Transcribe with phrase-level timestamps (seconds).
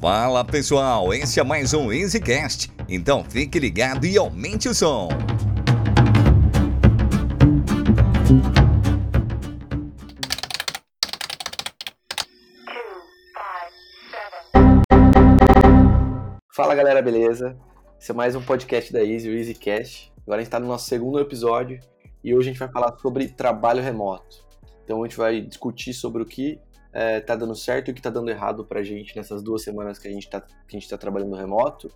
[0.00, 5.10] Fala pessoal, esse é mais um EasyCast, então fique ligado e aumente o som.
[16.56, 17.54] Fala galera, beleza?
[18.00, 20.10] Esse é mais um podcast da Easy, o EasyCast.
[20.22, 21.78] Agora a gente está no nosso segundo episódio
[22.24, 24.48] e hoje a gente vai falar sobre trabalho remoto.
[24.82, 26.58] Então a gente vai discutir sobre o que
[26.92, 29.98] é, tá dando certo e o que tá dando errado pra gente nessas duas semanas
[29.98, 31.90] que a gente tá, que a gente tá trabalhando remoto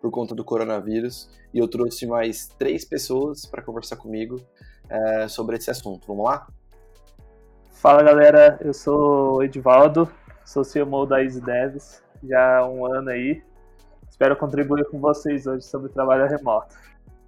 [0.00, 1.28] por conta do coronavírus.
[1.52, 4.40] E eu trouxe mais três pessoas para conversar comigo
[4.88, 6.06] é, sobre esse assunto.
[6.06, 6.46] Vamos lá?
[7.70, 10.10] Fala galera, eu sou o Edivaldo,
[10.44, 13.42] sou CMO da Easy Devs, já há um ano aí.
[14.08, 16.74] Espero contribuir com vocês hoje sobre trabalho remoto.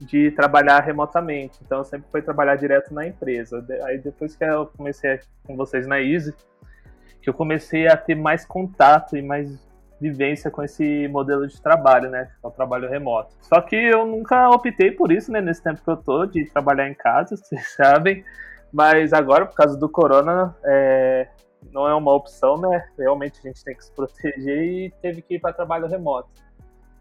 [0.00, 1.60] de trabalhar remotamente.
[1.64, 3.64] Então eu sempre fui trabalhar direto na empresa.
[3.84, 6.34] Aí depois que eu comecei com vocês na Easy,
[7.22, 9.67] que eu comecei a ter mais contato e mais
[10.00, 12.26] vivência com esse modelo de trabalho, né?
[12.40, 13.34] Que é o trabalho remoto.
[13.40, 15.40] Só que eu nunca optei por isso, né?
[15.40, 18.24] Nesse tempo que eu tô, de trabalhar em casa, vocês sabem.
[18.72, 21.28] Mas agora, por causa do corona, é,
[21.72, 22.88] não é uma opção, né?
[22.98, 26.28] Realmente a gente tem que se proteger e teve que ir para trabalho remoto.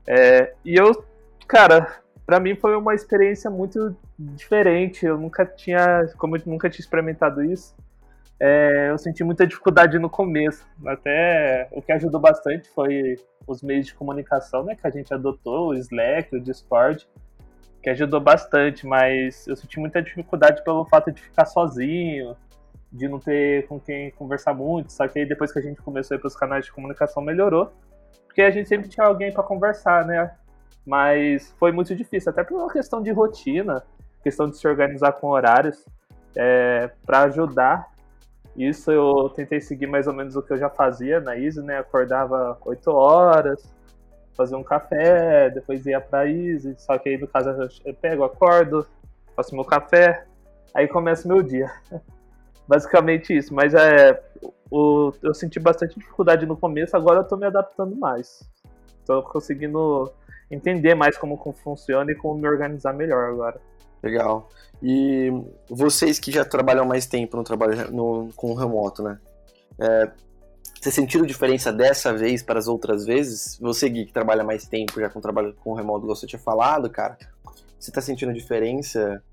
[0.07, 1.05] É, e eu,
[1.47, 5.05] cara, para mim foi uma experiência muito diferente.
[5.05, 7.75] Eu nunca tinha, como eu nunca tinha experimentado isso,
[8.39, 10.67] é, eu senti muita dificuldade no começo.
[10.85, 13.15] Até o que ajudou bastante foi
[13.47, 17.07] os meios de comunicação né, que a gente adotou, o Slack, o Discord,
[17.81, 22.35] que ajudou bastante, mas eu senti muita dificuldade pelo fato de ficar sozinho,
[22.91, 24.91] de não ter com quem conversar muito.
[24.91, 27.23] Só que aí depois que a gente começou a ir para os canais de comunicação
[27.23, 27.71] melhorou,
[28.25, 30.31] porque a gente sempre tinha alguém para conversar, né?
[30.85, 33.83] Mas foi muito difícil, até por uma questão de rotina,
[34.23, 35.83] questão de se organizar com horários,
[36.35, 37.87] é, para ajudar
[38.57, 41.77] isso eu tentei seguir mais ou menos o que eu já fazia na Easy, né?
[41.77, 43.71] Acordava 8 horas,
[44.35, 47.49] fazia um café, depois ia pra Easy, só que aí no caso
[47.85, 48.85] eu pego, acordo,
[49.35, 50.25] faço meu café,
[50.73, 51.71] aí começa meu dia.
[52.67, 54.21] Basicamente isso, mas é,
[54.69, 58.49] o, eu senti bastante dificuldade no começo, agora eu tô me adaptando mais.
[59.05, 60.11] Tô conseguindo
[60.51, 63.61] entender mais como funciona e como me organizar melhor agora.
[64.01, 64.49] Legal.
[64.81, 65.29] E
[65.69, 69.19] vocês que já trabalham mais tempo no trabalho no, com o remoto, né?
[69.79, 70.11] É,
[70.79, 73.57] você sentiu diferença dessa vez para as outras vezes?
[73.59, 77.17] Você, Gui, que trabalha mais tempo já com trabalho com remoto, você tinha falado, cara.
[77.79, 79.23] Você está sentindo diferença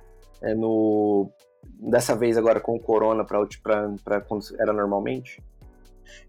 [0.42, 1.30] é, no
[1.78, 5.42] dessa vez agora com o corona para quando era normalmente?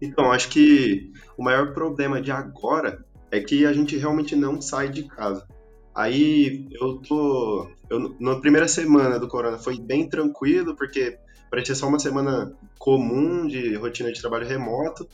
[0.00, 4.88] Então, acho que o maior problema de agora é que a gente realmente não sai
[4.88, 5.46] de casa.
[5.96, 7.70] Aí eu tô.
[7.88, 11.18] Eu, na primeira semana do Corona foi bem tranquilo, porque
[11.50, 15.08] parecia só uma semana comum de rotina de trabalho remoto.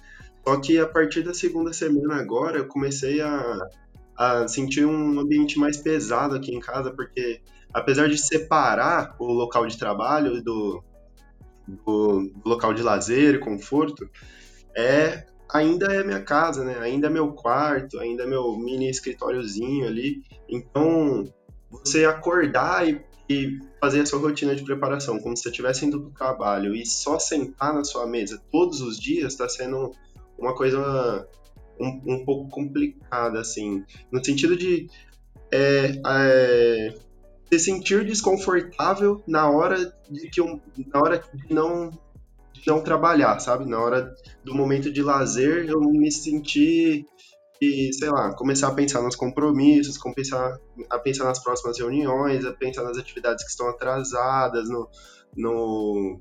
[0.45, 3.69] Só que a partir da segunda semana agora eu comecei a,
[4.19, 7.41] a sentir um ambiente mais pesado aqui em casa, porque
[7.73, 10.83] apesar de separar o local de trabalho do,
[11.69, 14.05] do, do local de lazer e conforto,
[14.77, 16.79] é ainda é minha casa, né?
[16.81, 20.23] Ainda é meu quarto, ainda é meu mini escritóriozinho ali.
[20.49, 21.25] Então,
[21.71, 26.01] você acordar e, e fazer a sua rotina de preparação como se você estivesse indo
[26.01, 29.93] para o trabalho e só sentar na sua mesa todos os dias está sendo
[30.39, 31.29] uma coisa
[31.79, 33.85] um, um, pouco complicada, assim.
[34.11, 34.89] No sentido de
[35.51, 36.95] é, é,
[37.51, 40.61] se sentir desconfortável na hora de que um,
[40.93, 41.91] na hora de não
[42.67, 43.65] não trabalhar, sabe?
[43.65, 44.15] Na hora
[44.45, 47.07] do momento de lazer, eu me senti
[47.61, 50.59] e, sei lá, começar a pensar nos compromissos, começar
[50.91, 54.89] a pensar nas próximas reuniões, a pensar nas atividades que estão atrasadas, no,
[55.37, 56.21] no,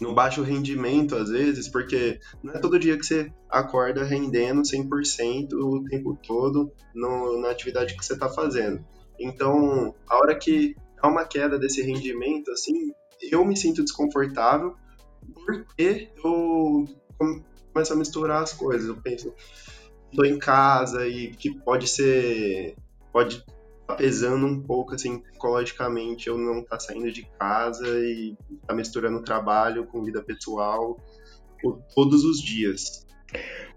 [0.00, 5.52] no baixo rendimento, às vezes, porque não é todo dia que você acorda rendendo 100%
[5.52, 8.82] o tempo todo no, na atividade que você está fazendo.
[9.20, 14.74] Então, a hora que há uma queda desse rendimento, assim, eu me sinto desconfortável
[15.32, 16.88] porque eu
[17.72, 18.88] começo a misturar as coisas.
[18.88, 19.32] Eu penso,
[20.10, 22.76] estou em casa e que pode ser,
[23.12, 23.46] pode estar
[23.86, 28.36] tá pesando um pouco, assim, psicologicamente, eu não tá saindo de casa e
[28.66, 30.98] tá misturando trabalho com vida pessoal
[31.94, 33.06] todos os dias.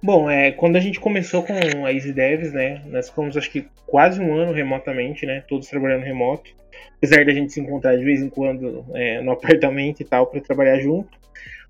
[0.02, 3.68] Bom, é, quando a gente começou com a Easy Devs, né, nós ficamos acho que
[3.86, 6.52] quase um ano remotamente, né, todos trabalhando remoto,
[6.98, 10.42] apesar da gente se encontrar de vez em quando é, no apartamento e tal para
[10.42, 11.18] trabalhar junto,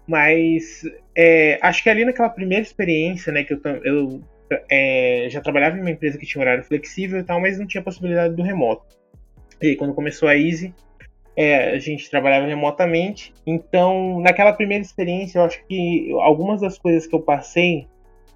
[0.07, 0.83] mas
[1.15, 4.21] é, acho que ali naquela primeira experiência, né, que eu, eu
[4.69, 7.83] é, já trabalhava em uma empresa que tinha horário flexível e tal, mas não tinha
[7.83, 8.85] possibilidade do remoto.
[9.61, 10.73] E aí, quando começou a Easy,
[11.35, 13.33] é, a gente trabalhava remotamente.
[13.45, 17.87] Então, naquela primeira experiência, eu acho que algumas das coisas que eu passei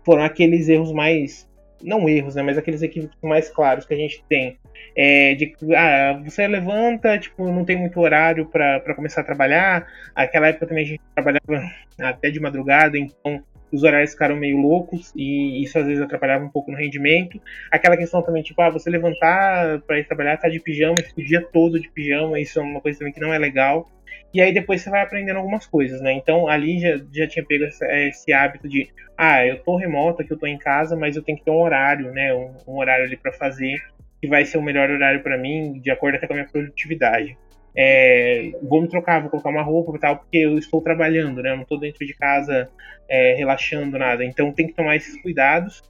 [0.03, 1.49] foram aqueles erros mais.
[1.83, 2.41] Não erros, né?
[2.41, 4.57] Mas aqueles equívocos mais claros que a gente tem.
[4.95, 9.87] É, de ah, você levanta, tipo, não tem muito horário para começar a trabalhar.
[10.15, 11.69] Aquela época também a gente trabalhava
[11.99, 16.49] até de madrugada, então os horários ficaram meio loucos e isso às vezes atrapalhava um
[16.49, 17.41] pouco no rendimento.
[17.71, 21.41] Aquela questão também, tipo, ah, você levantar para ir trabalhar, tá de pijama, o dia
[21.41, 23.89] todo de pijama, isso é uma coisa também que não é legal.
[24.33, 26.13] E aí depois você vai aprendendo algumas coisas, né?
[26.13, 30.31] Então ali já, já tinha pego esse, esse hábito de, ah, eu tô remoto aqui,
[30.31, 32.33] eu tô em casa, mas eu tenho que ter um horário, né?
[32.33, 33.75] Um, um horário ali para fazer
[34.21, 37.35] que vai ser o melhor horário para mim, de acordo até com a minha produtividade
[37.75, 41.51] é, vou me trocar, vou colocar uma roupa e tal, porque eu estou trabalhando, né?
[41.51, 42.69] Eu não estou dentro de casa
[43.09, 44.23] é, relaxando nada.
[44.23, 45.81] Então tem que tomar esses cuidados.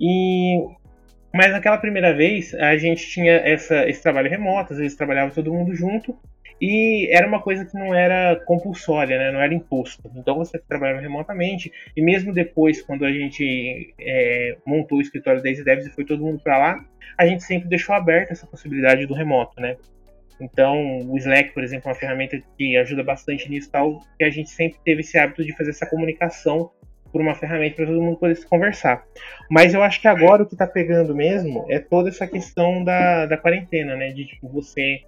[0.00, 0.58] E
[1.32, 5.52] mas naquela primeira vez a gente tinha essa, esse trabalho remoto, às vezes trabalhava todo
[5.52, 6.16] mundo junto
[6.66, 9.30] e era uma coisa que não era compulsória, né?
[9.30, 10.10] não era imposto.
[10.16, 15.50] Então você trabalhava remotamente e mesmo depois, quando a gente é, montou o escritório da
[15.50, 16.84] Easy Devs e foi todo mundo para lá,
[17.18, 19.76] a gente sempre deixou aberta essa possibilidade do remoto, né?
[20.40, 24.30] Então, o Slack, por exemplo, é uma ferramenta que ajuda bastante nisso tal, que a
[24.30, 26.70] gente sempre teve esse hábito de fazer essa comunicação
[27.12, 29.04] por uma ferramenta para todo mundo poder se conversar.
[29.50, 33.26] Mas eu acho que agora o que está pegando mesmo é toda essa questão da,
[33.26, 34.08] da quarentena, né?
[34.12, 35.02] De tipo, você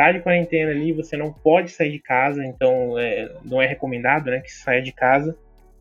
[0.00, 4.30] tá de quarentena ali, você não pode sair de casa, então é, não é recomendado,
[4.30, 5.36] né, que saia de casa.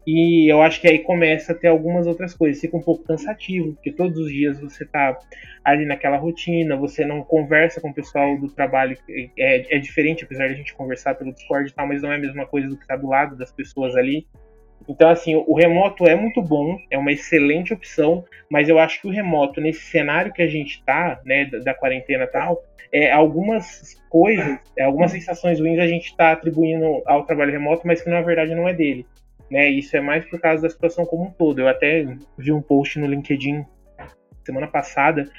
[0.06, 2.60] E eu acho que aí começa a ter algumas outras coisas.
[2.60, 5.18] Fica um pouco cansativo, porque todos os dias você tá
[5.63, 8.98] ali naquela rotina, você não conversa com o pessoal do trabalho.
[9.38, 12.16] É, é diferente, apesar de a gente conversar pelo Discord e tal, mas não é
[12.16, 14.27] a mesma coisa do que tá do lado das pessoas ali.
[14.88, 19.08] Então, assim, o remoto é muito bom, é uma excelente opção, mas eu acho que
[19.08, 23.12] o remoto, nesse cenário que a gente tá, né, da, da quarentena e tal, é,
[23.12, 28.10] algumas coisas, é, algumas sensações ruins a gente tá atribuindo ao trabalho remoto, mas que
[28.10, 29.06] na verdade não é dele
[29.50, 29.70] né?
[29.70, 31.60] Isso é mais por causa da situação como um todo.
[31.60, 32.06] Eu até
[32.38, 33.66] vi um post no LinkedIn
[34.46, 35.30] semana passada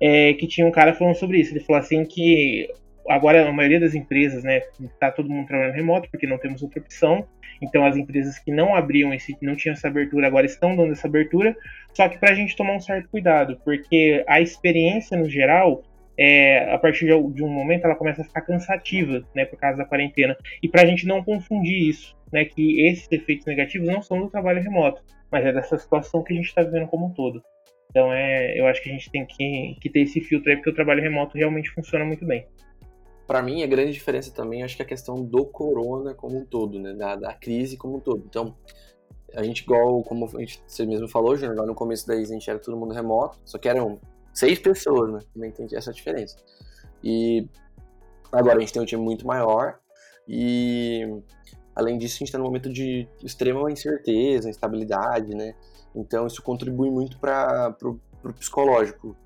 [0.00, 1.52] é, que tinha um cara falando sobre isso.
[1.52, 2.68] Ele falou assim que
[3.08, 4.60] agora a maioria das empresas, né,
[4.98, 7.26] tá todo mundo trabalhando remoto porque não temos outra opção.
[7.60, 11.06] Então as empresas que não abriam esse, não tinham essa abertura, agora estão dando essa
[11.06, 11.56] abertura.
[11.92, 15.82] Só que para a gente tomar um certo cuidado, porque a experiência no geral
[16.18, 19.86] é, a partir de um momento ela começa a ficar cansativa, né, por causa da
[19.86, 20.36] quarentena.
[20.62, 24.28] E para a gente não confundir isso, né, que esses efeitos negativos não são do
[24.28, 25.02] trabalho remoto,
[25.32, 27.42] mas é dessa situação que a gente está vivendo como um todo.
[27.90, 30.70] Então é, eu acho que a gente tem que, que ter esse filtro aí, porque
[30.70, 32.46] o trabalho remoto realmente funciona muito bem.
[33.30, 36.44] Para mim, a grande diferença também, acho que é a questão do corona como um
[36.44, 38.24] todo, né, da, da crise como um todo.
[38.28, 38.56] Então,
[39.32, 42.24] a gente, igual, como a gente, você mesmo falou, Júnior, lá no começo da a
[42.24, 44.00] gente era todo mundo remoto, só que eram
[44.34, 45.20] seis pessoas, né?
[45.32, 46.38] Também tem essa diferença.
[47.04, 47.48] E
[48.32, 49.78] agora a gente tem um time muito maior
[50.26, 51.22] e
[51.76, 55.54] além disso a gente está num momento de extrema incerteza, instabilidade, né?
[55.94, 59.16] Então isso contribui muito para o psicológico,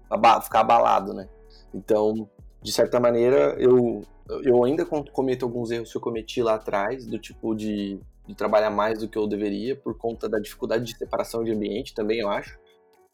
[0.42, 1.26] ficar abalado, né?
[1.72, 2.28] Então,
[2.64, 4.02] de certa maneira, eu,
[4.42, 8.70] eu ainda cometo alguns erros que eu cometi lá atrás, do tipo de, de trabalhar
[8.70, 12.30] mais do que eu deveria, por conta da dificuldade de separação de ambiente também, eu
[12.30, 12.58] acho.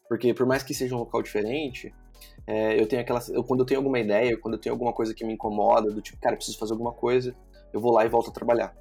[0.07, 1.93] Porque por mais que seja um local diferente,
[2.47, 3.19] é, eu tenho aquela.
[3.29, 6.01] Eu, quando eu tenho alguma ideia, quando eu tenho alguma coisa que me incomoda, do
[6.01, 7.35] tipo, cara, preciso fazer alguma coisa,
[7.73, 8.73] eu vou lá e volto a trabalhar.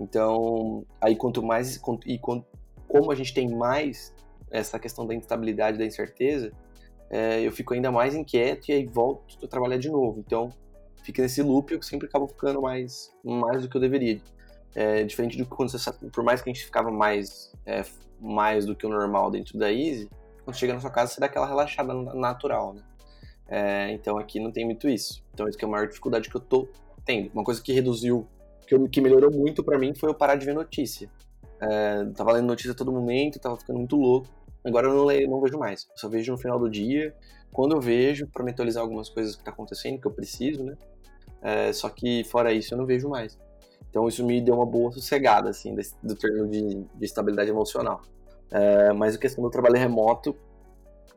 [0.00, 1.76] Então, aí quanto mais.
[2.06, 2.46] E quanto,
[2.88, 4.14] como a gente tem mais
[4.50, 6.50] essa questão da instabilidade, da incerteza,
[7.14, 10.18] é, eu fico ainda mais inquieto e aí volto a trabalhar de novo.
[10.18, 10.50] Então,
[11.04, 14.20] fica nesse loop, eu sempre acabo ficando mais, mais do que eu deveria.
[14.74, 17.84] É, diferente do que quando você por mais que a gente ficava mais, é,
[18.20, 20.10] mais do que o normal dentro da Easy,
[20.42, 22.82] quando chega na sua casa, você dá aquela relaxada natural, né?
[23.46, 25.22] É, então aqui não tem muito isso.
[25.32, 26.68] Então isso que é a maior dificuldade que eu tô
[27.04, 27.30] tendo.
[27.32, 28.26] Uma coisa que reduziu,
[28.66, 31.08] que, eu, que melhorou muito para mim foi eu parar de ver notícia.
[31.60, 34.26] É, tava lendo notícia a todo momento, tava ficando muito louco.
[34.64, 35.86] Agora eu não, leio, não vejo mais.
[35.90, 37.14] Eu só vejo no final do dia,
[37.52, 40.76] quando eu vejo, para me atualizar algumas coisas que tá acontecendo, que eu preciso, né?
[41.42, 43.38] É, só que fora isso eu não vejo mais.
[43.90, 48.02] Então isso me deu uma boa sossegada, assim, desse, do termo de, de estabilidade emocional.
[48.50, 50.34] É, mas a questão do trabalho remoto,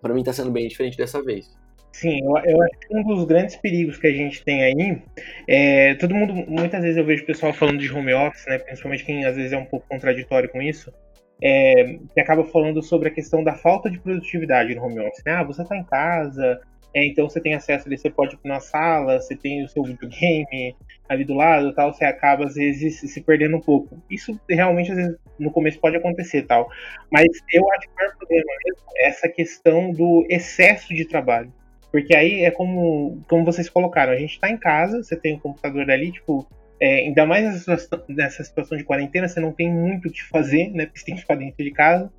[0.01, 1.49] para mim tá sendo bem diferente dessa vez.
[1.93, 5.01] Sim, eu, eu, acho que um dos grandes perigos que a gente tem aí
[5.47, 5.95] é.
[5.95, 8.59] Todo mundo, muitas vezes eu vejo o pessoal falando de home office, né?
[8.59, 10.93] Principalmente quem às vezes é um pouco contraditório com isso.
[11.41, 15.23] É, que acaba falando sobre a questão da falta de produtividade no home office.
[15.25, 15.33] Né?
[15.33, 16.59] Ah, você está em casa,
[16.93, 19.83] é, então você tem acesso ali, você pode ir na sala, você tem o seu
[19.83, 20.75] videogame
[21.07, 24.01] ali do lado tal, você acaba às vezes se perdendo um pouco.
[24.09, 26.67] Isso realmente às vezes no começo pode acontecer tal.
[27.11, 31.53] Mas eu acho que o maior problema mesmo é essa questão do excesso de trabalho.
[31.91, 35.39] Porque aí é como, como vocês colocaram, a gente está em casa, você tem o
[35.39, 36.47] computador ali, tipo,
[36.79, 37.65] é, ainda mais
[38.07, 40.85] nessa situação, de quarentena, você não tem muito o que fazer, né?
[40.85, 42.11] Porque você tem que ficar dentro de casa.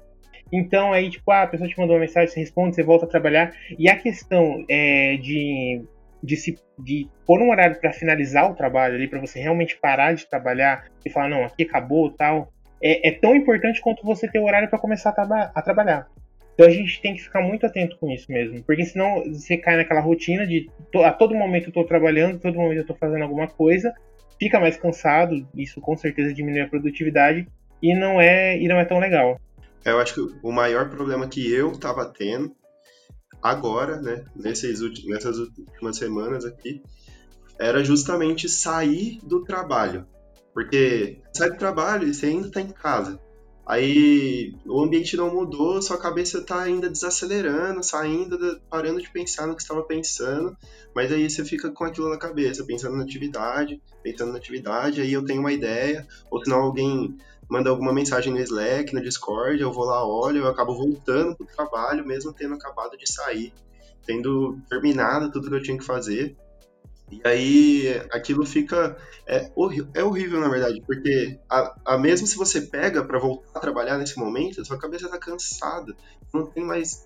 [0.52, 3.08] Então aí, tipo, ah, a pessoa te mandou uma mensagem, você responde, você volta a
[3.08, 3.52] trabalhar.
[3.78, 5.82] E a questão é, de,
[6.22, 10.14] de, se, de pôr um horário para finalizar o trabalho ali, para você realmente parar
[10.14, 14.38] de trabalhar e falar, não, aqui acabou tal, é, é tão importante quanto você ter
[14.38, 16.08] o horário para começar a, traba a trabalhar.
[16.54, 19.76] Então a gente tem que ficar muito atento com isso mesmo, porque senão você cai
[19.76, 20.68] naquela rotina de
[21.04, 23.94] a todo momento eu estou trabalhando, todo momento eu estou fazendo alguma coisa,
[24.38, 27.46] fica mais cansado, isso com certeza diminui a produtividade
[27.82, 29.40] e não é e não é tão legal.
[29.84, 32.54] Eu acho que o maior problema que eu estava tendo
[33.42, 36.82] agora, né, nessas últimas, nessas últimas semanas aqui,
[37.58, 40.06] era justamente sair do trabalho.
[40.52, 43.20] Porque sai do trabalho e você ainda está em casa.
[43.68, 49.54] Aí o ambiente não mudou, sua cabeça tá ainda desacelerando, saindo, parando de pensar no
[49.54, 50.56] que estava pensando,
[50.94, 55.12] mas aí você fica com aquilo na cabeça, pensando na atividade, pensando na atividade, aí
[55.12, 57.14] eu tenho uma ideia, ou senão alguém
[57.46, 61.46] manda alguma mensagem no Slack, no Discord, eu vou lá, olho, eu acabo voltando pro
[61.46, 63.52] trabalho, mesmo tendo acabado de sair,
[64.06, 66.34] tendo terminado tudo que eu tinha que fazer.
[67.10, 68.96] E aí aquilo fica.
[69.26, 73.58] É, horrível, é horrível, na verdade, porque a, a mesmo se você pega para voltar
[73.58, 75.94] a trabalhar nesse momento, sua cabeça tá cansada.
[76.32, 77.04] Não tem mais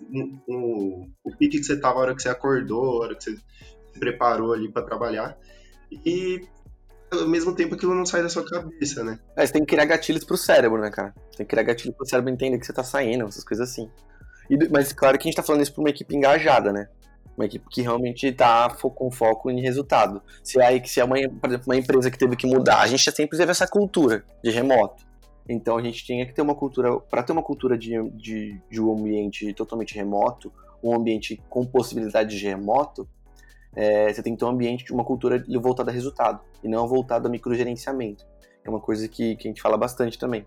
[0.48, 3.98] o pique que você tava a hora que você acordou, a hora que você se
[3.98, 5.36] preparou ali para trabalhar.
[6.04, 6.46] E
[7.12, 9.18] ao mesmo tempo aquilo não sai da sua cabeça, né?
[9.36, 11.14] É, você tem que criar gatilhos pro cérebro, né, cara?
[11.36, 13.90] Tem que criar gatilhos pro cérebro entender que você tá saindo, essas coisas assim.
[14.50, 16.88] E, mas claro que a gente tá falando isso pra uma equipe engajada, né?
[17.36, 20.22] Uma equipe que realmente está com foco em resultado.
[20.42, 23.10] Se é, se é uma, por exemplo, uma empresa que teve que mudar, a gente
[23.10, 25.04] sempre teve essa cultura de remoto.
[25.48, 28.80] Então a gente tinha que ter uma cultura, para ter uma cultura de, de, de,
[28.80, 33.08] um ambiente totalmente remoto, um ambiente com possibilidade de remoto,
[33.74, 36.86] é, você tem que ter um ambiente de uma cultura voltada a resultado e não
[36.86, 38.24] voltada a microgerenciamento.
[38.64, 40.46] É uma coisa que, que a gente fala bastante também.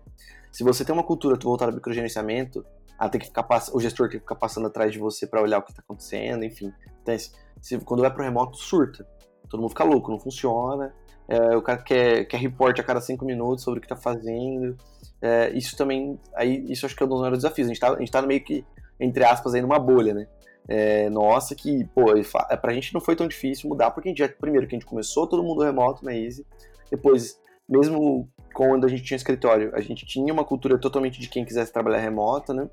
[0.50, 2.64] Se você tem uma cultura voltada a microgerenciamento,
[2.98, 5.58] ah, tem que ficar o gestor tem que ficar passando atrás de você para olhar
[5.58, 6.72] o que está acontecendo, enfim.
[7.02, 7.14] Então,
[7.60, 9.06] se, quando vai pro remoto, surta.
[9.48, 10.94] Todo mundo fica louco, não funciona.
[11.28, 14.76] É, o cara quer, quer report a cada cinco minutos sobre o que está fazendo.
[15.20, 17.66] É, isso também, aí, isso acho que é um dos maiores desafios.
[17.66, 18.64] A gente, tá, gente tá meio que,
[18.98, 20.26] entre aspas, aí numa bolha, né?
[20.68, 24.18] É, nossa, que, pô, é, pra gente não foi tão difícil mudar, porque a gente
[24.18, 26.44] já, primeiro que a gente começou todo mundo remoto na Easy,
[26.90, 31.44] depois, mesmo quando a gente tinha escritório, a gente tinha uma cultura totalmente de quem
[31.44, 32.70] quisesse trabalhar remota, né?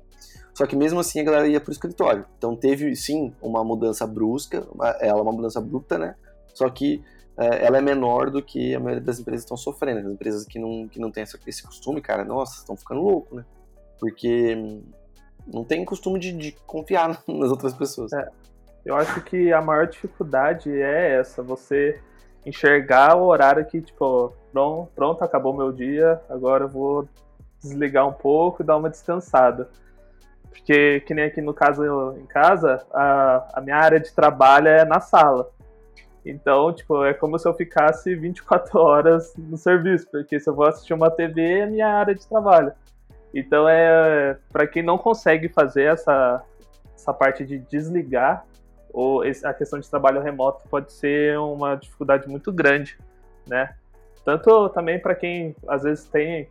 [0.54, 2.24] Só que mesmo assim a galera ia pro escritório.
[2.38, 4.66] Então teve sim uma mudança brusca,
[4.98, 6.14] ela é uma mudança abrupta, né?
[6.54, 7.04] Só que
[7.36, 10.00] é, ela é menor do que a maioria das empresas estão sofrendo.
[10.00, 13.44] As empresas que não, que não têm esse costume, cara, nossa, estão ficando louco, né?
[14.00, 14.56] Porque
[15.46, 18.10] não tem costume de, de confiar nas outras pessoas.
[18.14, 18.26] É,
[18.86, 22.00] eu acho que a maior dificuldade é essa, você
[22.46, 27.08] enxergar o horário que, tipo, pronto, pronto, acabou meu dia, agora eu vou
[27.60, 29.68] desligar um pouco e dar uma descansada.
[30.48, 31.82] Porque, que nem aqui no caso
[32.16, 35.50] em casa, a, a minha área de trabalho é na sala.
[36.24, 40.66] Então, tipo, é como se eu ficasse 24 horas no serviço, porque se eu vou
[40.66, 42.72] assistir uma TV, é minha área de trabalho.
[43.34, 46.40] Então, é para quem não consegue fazer essa,
[46.94, 48.46] essa parte de desligar,
[48.92, 52.96] ou a questão de trabalho remoto pode ser uma dificuldade muito grande,
[53.44, 53.74] né?
[54.24, 56.48] Tanto também para quem às vezes tem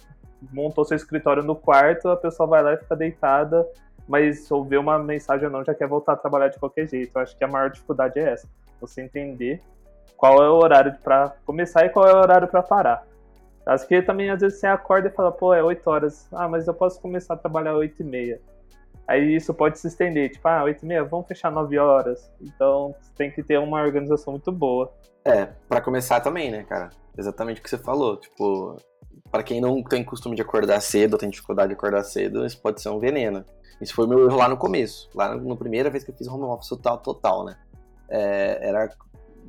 [0.52, 3.68] montou seu escritório no quarto, a pessoa vai lá e fica deitada,
[4.08, 7.12] mas ouvir uma mensagem ou não já quer voltar a trabalhar de qualquer jeito.
[7.16, 8.48] Eu acho que a maior dificuldade é essa,
[8.80, 9.62] você entender
[10.18, 13.06] qual é o horário para começar e qual é o horário para parar.
[13.66, 16.28] Acho que também às vezes você acorda e fala, pô, é 8 horas.
[16.34, 18.42] Ah, mas eu posso começar a trabalhar 8 e meia.
[19.08, 22.30] Aí isso pode se estender, tipo, ah, 8 e meia, vamos fechar 9 horas.
[22.42, 24.94] Então tem que ter uma organização muito boa.
[25.24, 26.90] É, para começar também, né, cara?
[27.18, 28.18] Exatamente o que você falou.
[28.18, 28.78] Tipo,
[29.32, 32.60] para quem não tem costume de acordar cedo, ou tem dificuldade de acordar cedo, isso
[32.62, 33.46] pode ser um veneno.
[33.82, 35.10] Isso foi meu erro lá no começo.
[35.14, 37.58] Lá na primeira vez que eu fiz home office total, total né?
[38.10, 38.90] É, era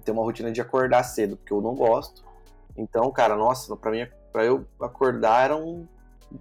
[0.05, 2.25] ter uma rotina de acordar cedo, porque eu não gosto.
[2.77, 5.87] Então, cara, nossa, pra mim, pra eu acordar era um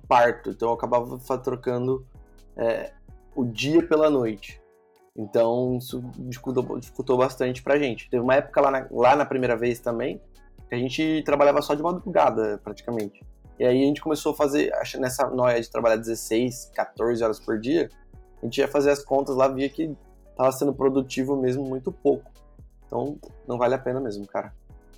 [0.08, 0.50] parto.
[0.50, 2.06] Então eu acabava trocando
[2.58, 2.92] é,
[3.36, 4.62] o dia pela noite.
[5.16, 8.10] Então isso dificultou, dificultou bastante pra gente.
[8.10, 10.20] Teve uma época lá na, lá na primeira vez também
[10.74, 13.22] que a gente trabalhava só de madrugada, praticamente.
[13.60, 17.60] E aí a gente começou a fazer, nessa noia de trabalhar 16, 14 horas por
[17.60, 17.90] dia,
[18.42, 19.96] a gente ia fazer as contas lá, via que
[20.36, 22.32] tava sendo produtivo mesmo muito pouco.
[22.88, 24.52] Então não vale a pena mesmo, cara.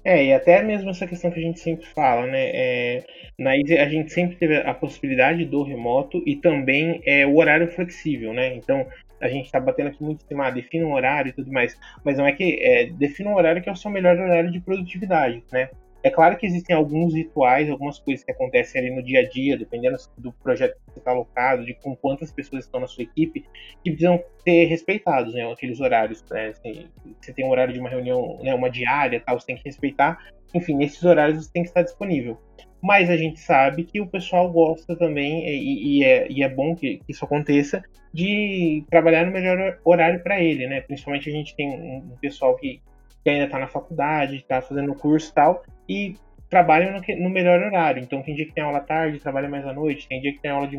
[0.04, 2.52] É, e até mesmo essa questão que a gente sempre fala, né?
[2.54, 3.04] É,
[3.38, 7.68] na Easy a gente sempre teve a possibilidade do remoto e também é, o horário
[7.68, 8.56] flexível, né?
[8.56, 8.86] Então
[9.22, 11.78] a gente tá batendo aqui muito em cima, ah, defina um horário e tudo mais,
[12.04, 14.60] mas não é que é, defina um horário que é o seu melhor horário de
[14.60, 15.70] produtividade, né?
[16.06, 19.58] É claro que existem alguns rituais, algumas coisas que acontecem ali no dia a dia,
[19.58, 23.44] dependendo do projeto que você está alocado, de com quantas pessoas estão na sua equipe,
[23.84, 25.52] que precisam ser respeitados, né?
[25.52, 26.24] Aqueles horários.
[26.30, 26.50] Né?
[26.50, 26.88] Assim,
[27.20, 30.20] você tem um horário de uma reunião, né, uma diária, tal, você tem que respeitar.
[30.54, 32.40] Enfim, nesses horários você tem que estar disponível.
[32.86, 36.76] Mas a gente sabe que o pessoal gosta também, e, e, é, e é, bom
[36.76, 40.82] que, que, isso aconteça, de trabalhar no melhor horário para ele, né?
[40.82, 42.80] Principalmente a gente tem um pessoal que,
[43.24, 46.16] que ainda está na faculdade, está fazendo curso e tal, e
[46.48, 48.04] trabalham no, no, melhor horário.
[48.04, 50.52] Então tem dia que tem aula tarde, trabalha mais à noite, tem dia que tem
[50.52, 50.78] aula de,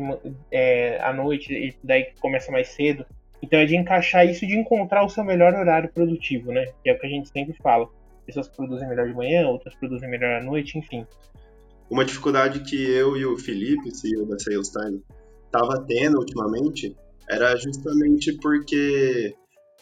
[0.49, 3.05] é, à noite e daí começa mais cedo.
[3.43, 6.67] Então é de encaixar isso de encontrar o seu melhor horário produtivo, né?
[6.81, 7.89] Que é o que a gente sempre fala.
[8.25, 11.05] Pessoas produzem melhor de manhã, outras produzem melhor à noite, enfim.
[11.89, 15.01] Uma dificuldade que eu e o Felipe, CEO da Sales Time,
[15.51, 16.95] tava tendo ultimamente
[17.29, 19.35] era justamente porque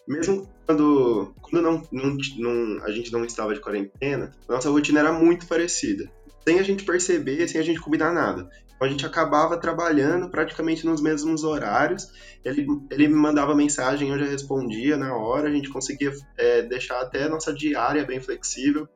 [0.07, 5.13] mesmo quando, quando não, não, não, a gente não estava de quarentena, nossa rotina era
[5.13, 6.09] muito parecida.
[6.47, 8.49] Sem a gente perceber, sem a gente combinar nada.
[8.75, 12.11] Então a gente acabava trabalhando praticamente nos mesmos horários.
[12.43, 15.47] Ele, ele me mandava mensagem, eu já respondia na hora.
[15.47, 18.87] A gente conseguia é, deixar até a nossa diária bem flexível,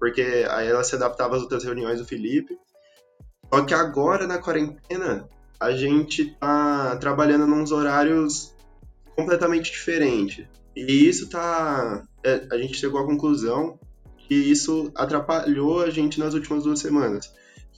[0.00, 2.58] porque aí ela se adaptava às outras reuniões do Felipe.
[3.52, 5.28] Só que agora, na quarentena,
[5.60, 8.54] a gente tá trabalhando nos horários
[9.14, 10.48] completamente diferente.
[10.74, 12.02] E isso tá.
[12.24, 13.78] É, a gente chegou à conclusão
[14.16, 17.30] que isso atrapalhou a gente nas últimas duas semanas.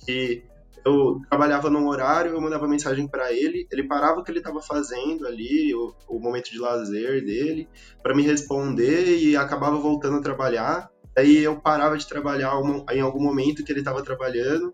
[0.07, 0.44] Que
[0.85, 4.61] eu trabalhava num horário, eu mandava mensagem para ele, ele parava o que ele estava
[4.61, 7.68] fazendo ali, o, o, momento de lazer dele,
[8.03, 10.91] para me responder e acabava voltando a trabalhar.
[11.16, 12.53] Aí eu parava de trabalhar
[12.92, 14.72] em algum momento que ele estava trabalhando,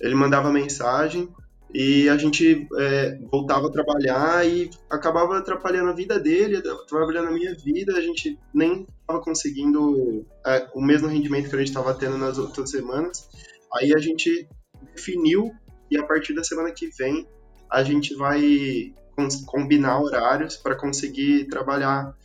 [0.00, 1.28] ele mandava mensagem,
[1.72, 7.32] e a gente é, voltava a trabalhar e acabava atrapalhando a vida dele, atrapalhando a
[7.32, 7.94] minha vida.
[7.94, 12.38] A gente nem estava conseguindo é, o mesmo rendimento que a gente estava tendo nas
[12.38, 13.28] outras semanas.
[13.74, 14.48] Aí a gente
[14.94, 15.52] definiu
[15.90, 17.28] e a partir da semana que vem
[17.70, 18.94] a gente vai
[19.46, 22.16] combinar horários para conseguir trabalhar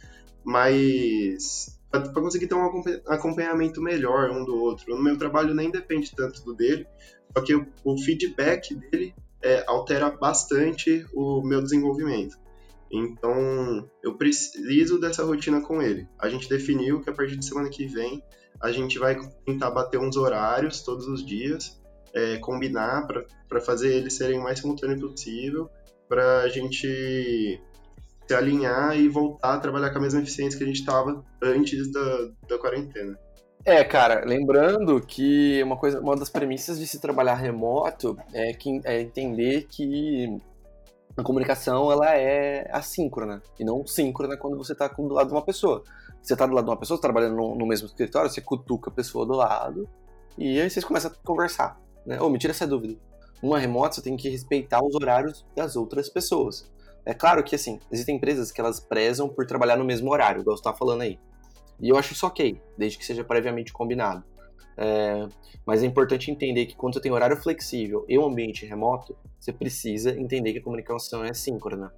[0.43, 4.95] mais para conseguir ter um acompanhamento melhor um do outro.
[4.95, 6.87] No meu trabalho nem depende tanto do dele,
[7.35, 12.35] só que o feedback dele é, altera bastante o meu desenvolvimento.
[12.91, 16.07] Então, eu preciso dessa rotina com ele.
[16.19, 18.23] A gente definiu que a partir de semana que vem
[18.61, 21.79] a gente vai tentar bater uns horários todos os dias,
[22.13, 23.05] é, combinar
[23.49, 25.69] para fazer eles serem o mais simultâneo possível,
[26.07, 27.59] para a gente
[28.27, 31.91] se alinhar e voltar a trabalhar com a mesma eficiência que a gente estava antes
[31.91, 33.17] da, da quarentena.
[33.65, 38.81] É, cara, lembrando que uma coisa, uma das premissas de se trabalhar remoto é, que,
[38.83, 40.37] é entender que
[41.15, 45.45] a comunicação ela é assíncrona e não síncrona quando você está do lado de uma
[45.45, 45.83] pessoa.
[46.21, 48.89] Você está do lado de uma pessoa, tá trabalhando no, no, mesmo escritório, você cutuca
[48.89, 49.87] a pessoa do lado
[50.37, 51.79] e aí vocês começam a conversar.
[52.05, 52.19] Né?
[52.19, 52.99] Ô, me tira essa dúvida.
[53.41, 56.69] Numa remota você tem que respeitar os horários das outras pessoas.
[57.05, 60.55] É claro que, assim, existem empresas que elas prezam por trabalhar no mesmo horário, igual
[60.55, 61.19] você está falando aí.
[61.79, 64.23] E eu acho isso ok, desde que seja previamente combinado.
[64.77, 65.27] É,
[65.65, 69.51] mas é importante entender que quando você tem horário flexível e um ambiente remoto, você
[69.51, 71.93] precisa entender que a comunicação é síncrona.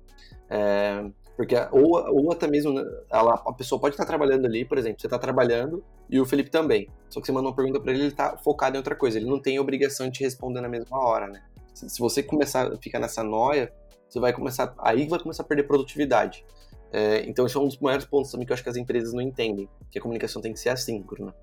[0.50, 4.78] É, porque, ou, ou até mesmo, né, ela, a pessoa pode estar trabalhando ali, por
[4.78, 6.90] exemplo, você está trabalhando e o Felipe também.
[7.10, 9.30] Só que você manda uma pergunta para ele, ele está focado em outra coisa, ele
[9.30, 11.44] não tem obrigação de te responder na mesma hora, né?
[11.74, 13.72] Se, se você começar a ficar nessa noia,
[14.08, 16.46] você vai começar, aí vai começar a perder produtividade.
[16.92, 19.14] É, então, esse é um dos maiores pontos também que eu acho que as empresas
[19.14, 21.36] não entendem, que a comunicação tem que ser assíncrona.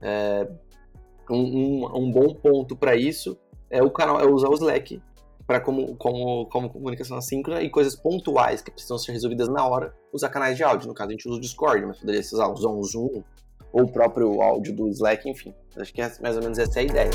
[0.00, 0.48] É,
[1.30, 3.38] um, um, um, bom ponto para isso
[3.70, 5.02] é o canal, é usar o Slack
[5.46, 9.94] para como, como, como comunicação assíncrona e coisas pontuais que precisam ser resolvidas na hora,
[10.12, 10.88] usar canais de áudio.
[10.88, 13.22] No caso, a gente usa o Discord, mas poderia usar o Zoom
[13.72, 15.54] ou o próprio áudio do Slack, enfim.
[15.76, 17.10] Acho que é mais ou menos essa é a ideia.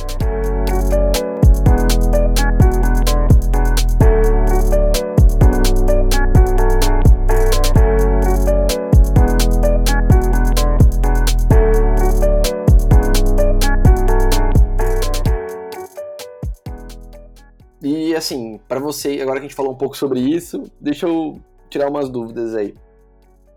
[18.20, 21.90] Assim, para você, agora que a gente falou um pouco sobre isso, deixa eu tirar
[21.90, 22.76] umas dúvidas aí.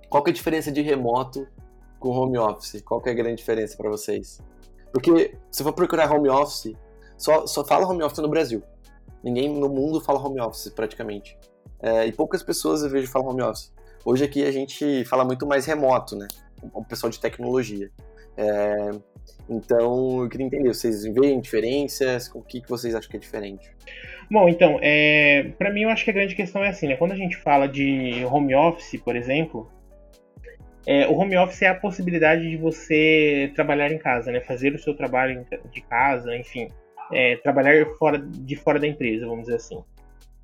[0.08, 1.46] Qual que é a diferença de remoto
[1.98, 2.82] com home office?
[2.82, 4.40] Qual que é a grande diferença para vocês?
[4.92, 6.74] Porque se for procurar home office,
[7.16, 8.62] só, só fala home office no Brasil.
[9.22, 11.38] Ninguém no mundo fala home office, praticamente.
[11.80, 13.72] É, e poucas pessoas eu vejo falam home office.
[14.04, 16.26] Hoje aqui a gente fala muito mais remoto, né?
[16.74, 17.90] O pessoal de tecnologia.
[18.36, 18.90] É,
[19.48, 22.30] então, eu queria entender, vocês veem diferenças?
[22.34, 23.70] O que, que vocês acham que é diferente?
[24.30, 26.96] Bom, então, é, para mim eu acho que a grande questão é assim, né?
[26.96, 29.70] Quando a gente fala de home office, por exemplo,
[30.86, 34.40] é, o home office é a possibilidade de você trabalhar em casa, né?
[34.40, 36.68] Fazer o seu trabalho de casa, enfim,
[37.12, 39.82] é, trabalhar fora, de fora da empresa, vamos dizer assim.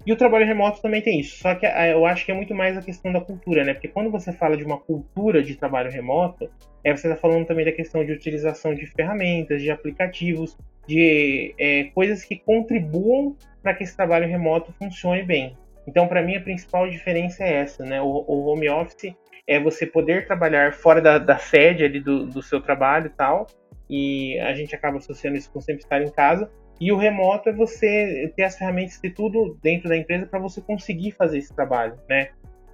[0.06, 1.38] E o trabalho remoto também tem isso.
[1.38, 3.74] Só que é, eu acho que é muito mais a questão da cultura, né?
[3.74, 6.48] Porque quando você fala de uma cultura de trabalho remoto,
[6.84, 10.56] é, você está falando também da questão de utilização de ferramentas, de aplicativos,
[10.86, 15.56] de é, coisas que contribuam para que esse trabalho remoto funcione bem.
[15.86, 18.00] Então, para mim, a principal diferença é essa, né?
[18.00, 19.14] O, o, home office
[19.46, 23.46] é você poder trabalhar fora da, da sede ali do, do seu trabalho e tal,
[23.88, 26.50] e a gente acaba associando isso com sempre estar em casa.
[26.80, 30.60] E o remoto é você ter as ferramentas, ter tudo dentro da empresa para você
[30.60, 32.28] conseguir fazer esse trabalho, né?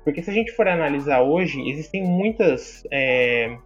[0.05, 3.57] Porque se a gente for analisar hoje, existem muitas é,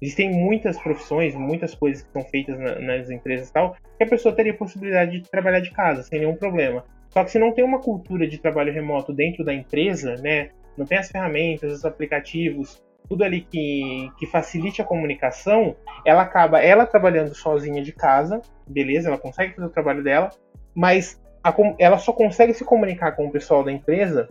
[0.00, 4.06] existem muitas profissões, muitas coisas que são feitas na, nas empresas e tal, que a
[4.06, 6.84] pessoa teria possibilidade de trabalhar de casa sem nenhum problema.
[7.10, 10.84] Só que se não tem uma cultura de trabalho remoto dentro da empresa, né, não
[10.84, 16.86] tem as ferramentas, os aplicativos, tudo ali que, que facilite a comunicação, ela acaba ela
[16.86, 20.30] trabalhando sozinha de casa, beleza, ela consegue fazer o trabalho dela,
[20.74, 24.28] mas a, ela só consegue se comunicar com o pessoal da empresa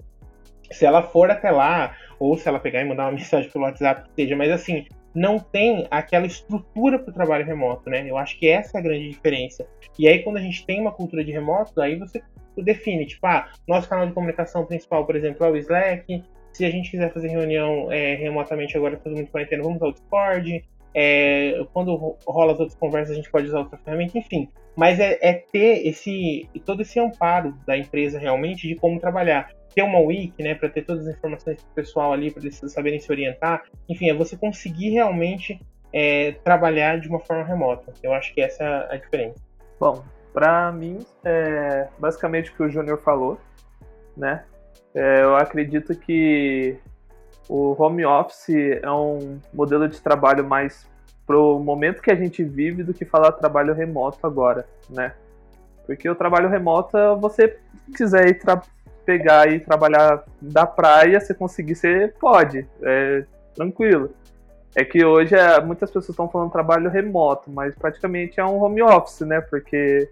[0.71, 4.09] se ela for até lá, ou se ela pegar e mandar uma mensagem pelo WhatsApp,
[4.15, 8.09] seja, mas assim, não tem aquela estrutura para o trabalho remoto, né?
[8.09, 9.65] Eu acho que essa é a grande diferença.
[9.97, 12.21] E aí, quando a gente tem uma cultura de remoto, aí você
[12.57, 16.23] define, tipo, ah, nosso canal de comunicação principal, por exemplo, é o Slack.
[16.53, 19.93] Se a gente quiser fazer reunião é, remotamente agora, todo mundo quarentena, vamos usar o
[19.93, 20.63] Discord.
[20.95, 24.47] É, quando rola as outras conversas, a gente pode usar outra ferramenta, enfim.
[24.75, 29.81] Mas é, é ter esse todo esse amparo da empresa realmente de como trabalhar ter
[29.81, 33.11] uma wiki, né, para ter todas as informações do pessoal ali, para eles saberem se
[33.11, 33.63] orientar.
[33.89, 35.59] Enfim, é você conseguir realmente
[35.91, 37.91] é, trabalhar de uma forma remota.
[38.01, 39.41] Eu acho que essa é a diferença.
[39.79, 43.39] Bom, para mim, é basicamente o que o Júnior falou,
[44.15, 44.43] né?
[44.95, 46.77] É, eu acredito que
[47.49, 50.87] o home office é um modelo de trabalho mais
[51.25, 55.13] pro momento que a gente vive do que falar trabalho remoto agora, né?
[55.85, 57.57] Porque o trabalho remoto, você
[57.95, 58.39] quiser ir
[59.05, 64.11] pegar e trabalhar da praia, você conseguir, você pode, é tranquilo.
[64.75, 68.81] É que hoje é, muitas pessoas estão falando trabalho remoto, mas praticamente é um home
[68.81, 69.39] office, né?
[69.41, 70.09] Porque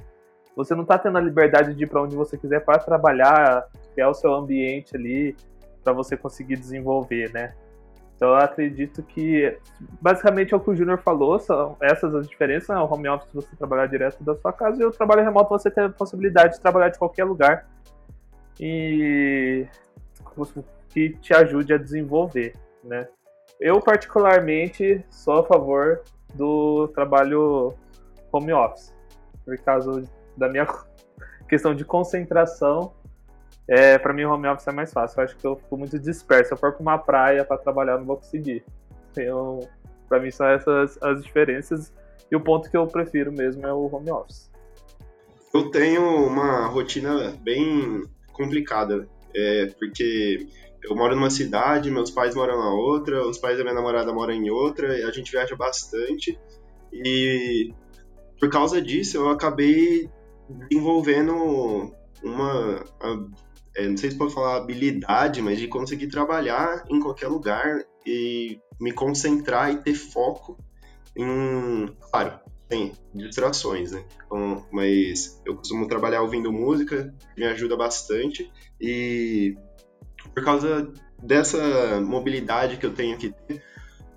[0.55, 4.09] você não está tendo a liberdade de ir para onde você quiser para trabalhar, criar
[4.09, 5.35] o seu ambiente ali,
[5.83, 7.53] para você conseguir desenvolver, né?
[8.15, 9.57] Então eu acredito que
[9.99, 12.79] basicamente é o que o Júnior falou, são essas as diferenças, né?
[12.79, 15.85] o home office você trabalhar direto da sua casa e o trabalho remoto você ter
[15.85, 17.67] a possibilidade de trabalhar de qualquer lugar
[18.59, 19.65] e
[20.89, 23.07] que te ajude a desenvolver, né?
[23.59, 26.01] Eu particularmente sou a favor
[26.35, 27.73] do trabalho
[28.31, 28.93] home office,
[29.43, 30.03] por causa
[30.37, 30.67] da minha
[31.49, 32.93] questão de concentração.
[33.71, 35.17] É, para mim, o home office é mais fácil.
[35.17, 36.49] Eu acho que eu fico muito disperso.
[36.49, 38.65] Se eu for para uma praia para trabalhar, não vou conseguir.
[39.11, 39.61] Então,
[40.09, 41.93] para mim, são essas as diferenças.
[42.29, 44.51] E o ponto que eu prefiro mesmo é o home office.
[45.53, 48.03] Eu tenho uma rotina bem
[48.33, 50.47] complicada, é, porque
[50.83, 54.33] eu moro numa cidade, meus pais moram na outra, os pais da minha namorada moram
[54.33, 56.39] em outra, a gente viaja bastante,
[56.91, 57.73] e
[58.39, 60.09] por causa disso eu acabei
[60.49, 62.83] desenvolvendo uma,
[63.75, 68.59] é, não sei se pode falar habilidade, mas de conseguir trabalhar em qualquer lugar e
[68.79, 70.57] me concentrar e ter foco
[71.15, 74.03] em, claro, tem distrações, né?
[74.25, 79.55] Então, mas eu costumo trabalhar ouvindo música, me ajuda bastante e
[80.33, 83.61] por causa dessa mobilidade que eu tenho que ter,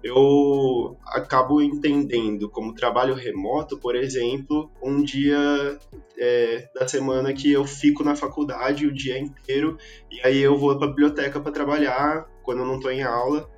[0.05, 5.79] eu acabo entendendo como trabalho remoto, por exemplo, um dia
[6.19, 9.79] é, da semana que eu fico na faculdade o dia inteiro
[10.11, 13.49] e aí eu vou para a biblioteca para trabalhar quando eu não estou em aula.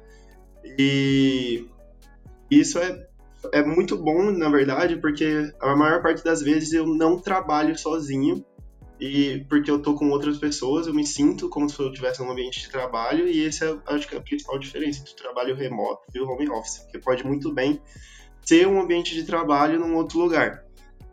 [0.79, 1.67] E
[2.49, 3.09] isso é,
[3.53, 8.47] é muito bom, na verdade, porque a maior parte das vezes eu não trabalho sozinho
[9.01, 12.31] e porque eu tô com outras pessoas, eu me sinto como se eu estivesse num
[12.31, 15.55] ambiente de trabalho, e esse é, acho que é a principal diferença entre o trabalho
[15.55, 17.81] remoto e o home office, porque pode muito bem
[18.43, 20.65] ser um ambiente de trabalho num outro lugar.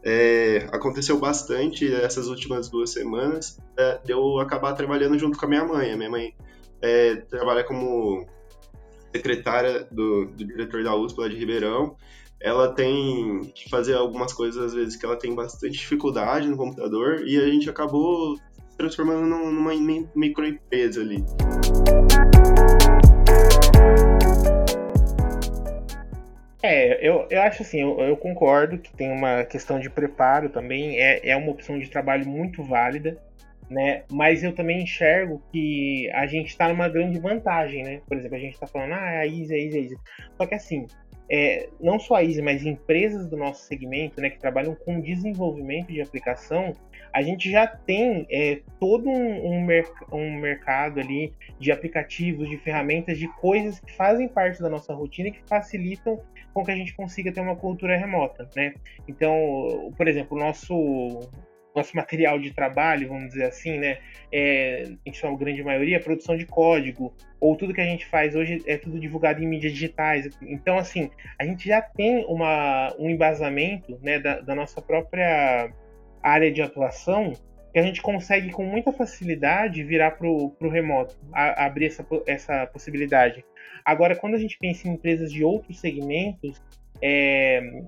[0.06, 5.50] É, aconteceu bastante essas últimas duas semanas é, de eu acabar trabalhando junto com a
[5.50, 5.92] minha mãe.
[5.92, 6.36] A minha mãe
[6.82, 8.28] é, trabalha como
[9.16, 11.96] secretária do, do diretor da USP lá de Ribeirão,
[12.44, 17.24] ela tem que fazer algumas coisas, às vezes, que ela tem bastante dificuldade no computador,
[17.26, 18.38] e a gente acabou
[18.78, 19.72] transformando numa
[20.14, 21.24] microempresa ali.
[26.62, 31.00] É, eu, eu acho assim, eu, eu, concordo que tem uma questão de preparo também,
[31.00, 33.18] é, é uma opção de trabalho muito válida,
[33.70, 34.04] né?
[34.12, 38.02] Mas eu também enxergo que a gente está numa grande vantagem, né?
[38.08, 39.98] Por exemplo, a gente está falando, ah, é a Easy, a Easy, a Easy.
[40.38, 40.88] Só que assim,
[41.36, 45.88] é, não só a Easy, mas empresas do nosso segmento, né, que trabalham com desenvolvimento
[45.88, 46.76] de aplicação,
[47.12, 49.68] a gente já tem é, todo um, um,
[50.12, 55.30] um, mercado ali de aplicativos, de ferramentas, de coisas que fazem parte da nossa rotina
[55.30, 56.22] e que facilitam
[56.54, 58.76] com que a gente consiga ter uma cultura remota, né?
[59.08, 61.20] Então, por exemplo, o nosso
[61.76, 63.98] nosso material de trabalho, vamos dizer assim, né?
[64.32, 68.64] É, em sua grande maioria, produção de código, ou tudo que a gente faz hoje
[68.66, 70.30] é tudo divulgado em mídias digitais.
[70.42, 75.72] Então, assim, a gente já tem uma, um embasamento né, da, da nossa própria
[76.22, 77.34] área de atuação
[77.74, 82.68] que a gente consegue com muita facilidade virar para o remoto, a, abrir essa, essa
[82.68, 83.44] possibilidade.
[83.84, 86.62] Agora, quando a gente pensa em empresas de outros segmentos,
[87.02, 87.84] é,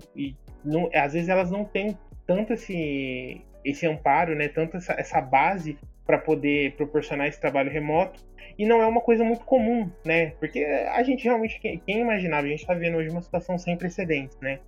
[0.64, 1.96] não, às vezes elas não têm
[2.26, 8.24] tanto esse, esse amparo, né, tanto essa, essa base para poder proporcionar esse trabalho remoto.
[8.58, 10.28] E não é uma coisa muito comum, né?
[10.40, 14.40] Porque a gente realmente, quem imaginava, a gente está vendo hoje uma situação sem precedentes,
[14.40, 14.60] né?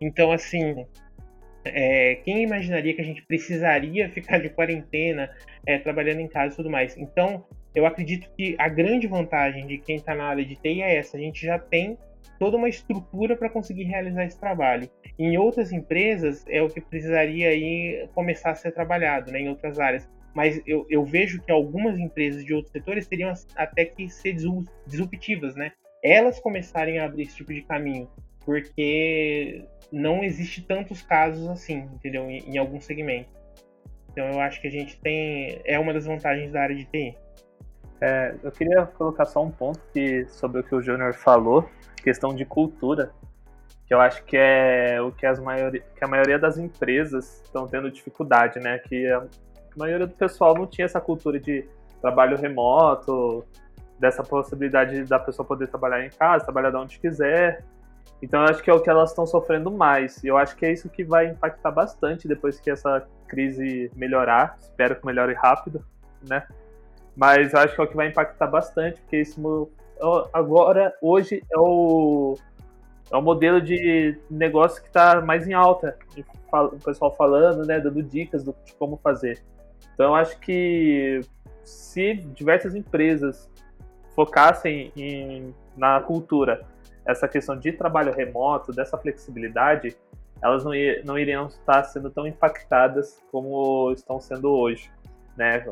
[0.00, 0.86] Então, assim,
[1.64, 5.30] é, quem imaginaria que a gente precisaria ficar de quarentena,
[5.66, 6.96] é, trabalhando em casa e tudo mais?
[6.96, 10.96] Então, eu acredito que a grande vantagem de quem está na área de TI é
[10.96, 11.98] essa: a gente já tem
[12.38, 14.88] toda uma estrutura para conseguir realizar esse trabalho.
[15.18, 19.78] Em outras empresas é o que precisaria aí começar a ser trabalhado, né, em outras
[19.78, 20.08] áreas.
[20.34, 24.36] Mas eu, eu vejo que algumas empresas de outros setores teriam até que ser
[24.86, 25.72] disruptivas, né?
[26.04, 28.06] Elas começarem a abrir esse tipo de caminho,
[28.44, 32.28] porque não existe tantos casos assim, entendeu?
[32.30, 33.32] Em, em alguns segmentos.
[34.12, 37.16] Então eu acho que a gente tem é uma das vantagens da área de TI.
[38.00, 41.68] É, eu queria colocar só um ponto que, sobre o que o Júnior falou,
[42.06, 43.10] questão de cultura,
[43.84, 47.66] que eu acho que é o que, as maioria, que a maioria das empresas estão
[47.66, 48.78] tendo dificuldade, né?
[48.78, 49.26] Que a
[49.76, 51.68] maioria do pessoal não tinha essa cultura de
[52.00, 53.44] trabalho remoto,
[53.98, 57.64] dessa possibilidade da pessoa poder trabalhar em casa, trabalhar de onde quiser.
[58.22, 60.22] Então eu acho que é o que elas estão sofrendo mais.
[60.22, 64.56] E eu acho que é isso que vai impactar bastante depois que essa crise melhorar.
[64.60, 65.84] Espero que melhore rápido,
[66.22, 66.46] né?
[67.16, 69.68] Mas eu acho que é o que vai impactar bastante, porque isso
[70.32, 72.36] agora, hoje, é o,
[73.10, 75.96] é o modelo de negócio que está mais em alta.
[76.52, 79.42] O pessoal falando, né, dando dicas de como fazer.
[79.94, 81.20] Então, acho que
[81.64, 83.50] se diversas empresas
[84.14, 86.62] focassem em, na cultura
[87.04, 89.96] essa questão de trabalho remoto, dessa flexibilidade,
[90.42, 90.72] elas não,
[91.04, 94.90] não iriam estar sendo tão impactadas como estão sendo hoje.
[95.36, 95.64] Né?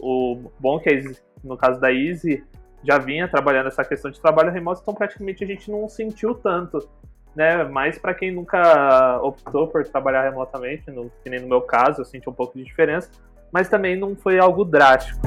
[0.00, 1.02] O bom que,
[1.44, 2.44] no caso da Easy,
[2.82, 6.88] já vinha trabalhando essa questão de trabalho remoto, então praticamente a gente não sentiu tanto,
[7.34, 7.64] né?
[7.64, 12.04] Mas para quem nunca optou por trabalhar remotamente, no, que nem no meu caso, eu
[12.04, 13.10] senti um pouco de diferença,
[13.52, 15.20] mas também não foi algo drástico.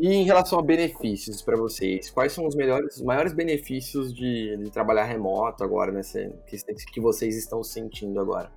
[0.00, 4.56] E em relação a benefícios para vocês, quais são os melhores, os maiores benefícios de,
[4.56, 6.56] de trabalhar remoto agora, nessa, que,
[6.90, 8.50] que vocês estão sentindo agora?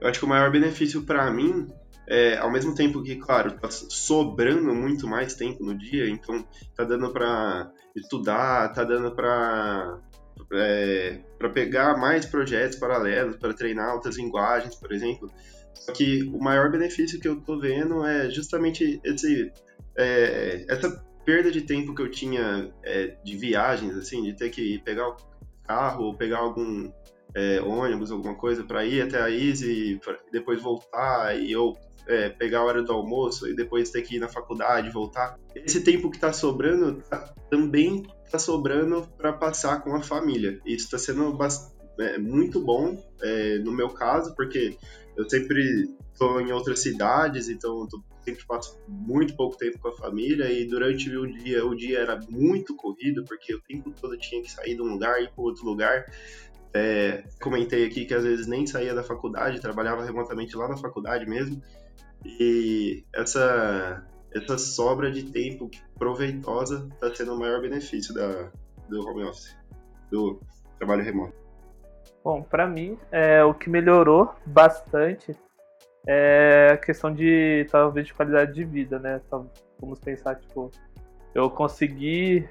[0.00, 1.68] Eu acho que o maior benefício para mim
[2.08, 6.42] é, ao mesmo tempo que, claro, tá sobrando muito mais tempo no dia, então
[6.74, 9.98] tá dando para estudar, tá dando para
[10.54, 15.30] é, para pegar mais projetos paralelos, para treinar outras linguagens, por exemplo.
[15.74, 19.52] Só que o maior benefício que eu tô vendo é justamente esse
[19.98, 24.78] é, essa perda de tempo que eu tinha é, de viagens, assim, de ter que
[24.78, 25.16] pegar o
[25.66, 26.90] carro ou pegar algum
[27.34, 32.30] é, ônibus, alguma coisa, para ir até a Easy, pra depois voltar, e eu é,
[32.30, 35.38] pegar a hora do almoço e depois ter que ir na faculdade, voltar.
[35.54, 40.58] Esse tempo que está sobrando tá, também está sobrando para passar com a família.
[40.64, 41.36] Isso está sendo
[42.00, 44.78] é, muito bom é, no meu caso, porque
[45.16, 49.96] eu sempre estou em outras cidades, então eu sempre passo muito pouco tempo com a
[49.96, 54.42] família e durante o dia o dia era muito corrido porque o tempo todo tinha
[54.42, 56.06] que sair de um lugar e ir para outro lugar
[56.74, 61.26] é, comentei aqui que às vezes nem saía da faculdade, trabalhava remotamente lá na faculdade
[61.26, 61.62] mesmo.
[62.24, 68.50] E essa, essa sobra de tempo proveitosa está sendo o maior benefício da,
[68.88, 69.56] do home office,
[70.10, 70.40] do
[70.78, 71.34] trabalho remoto.
[72.22, 75.34] Bom, para mim, é, o que melhorou bastante
[76.06, 79.20] é a questão de, talvez, de qualidade de vida, né?
[79.80, 80.70] Vamos pensar, tipo,
[81.34, 82.48] eu consegui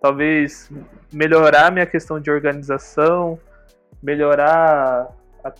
[0.00, 0.70] talvez
[1.12, 3.38] melhorar minha questão de organização,
[4.02, 5.08] melhorar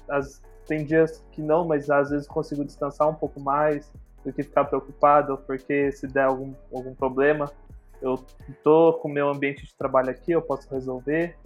[0.08, 3.90] as tem dias que não, mas às vezes consigo descansar um pouco mais
[4.24, 7.50] do que ficar preocupado, porque se der algum, algum problema,
[8.02, 8.22] eu
[8.62, 11.36] tô com o meu ambiente de trabalho aqui, eu posso resolver.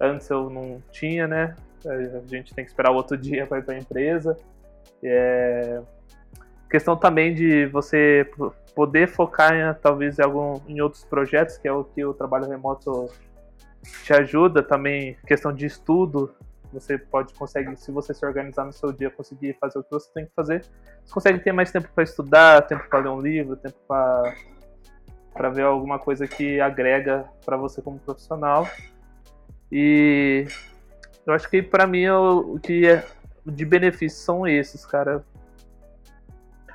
[0.00, 1.56] Antes eu não tinha, né?
[1.86, 4.38] A gente tem que esperar o outro dia para ir para a empresa.
[5.02, 5.80] É...
[6.70, 8.30] Questão também de você
[8.74, 12.48] poder focar em, talvez em, algum, em outros projetos, que é o que o trabalho
[12.48, 13.08] remoto
[14.04, 16.34] te ajuda também, questão de estudo,
[16.72, 20.10] você pode consegue, se você se organizar no seu dia, conseguir fazer o que você
[20.12, 20.64] tem que fazer,
[21.04, 24.34] você consegue ter mais tempo para estudar, tempo para ler um livro, tempo para
[25.32, 28.68] para ver alguma coisa que agrega para você como profissional.
[29.70, 30.46] E
[31.24, 33.04] eu acho que para mim o que é
[33.50, 35.24] de benefícios são esses, cara.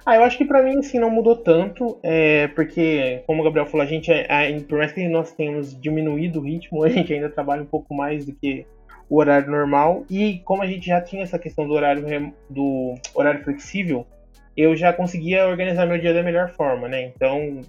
[0.05, 3.65] Ah, eu acho que para mim assim não mudou tanto, é, porque como o Gabriel
[3.65, 7.13] falou, a gente, a, é, por mais que nós tenhamos diminuído o ritmo, a gente
[7.13, 8.65] ainda trabalha um pouco mais do que
[9.09, 10.05] o horário normal.
[10.09, 14.05] E como a gente já tinha essa questão do horário do horário flexível,
[14.57, 17.11] eu já conseguia organizar meu dia da melhor forma, né?
[17.15, 17.61] Então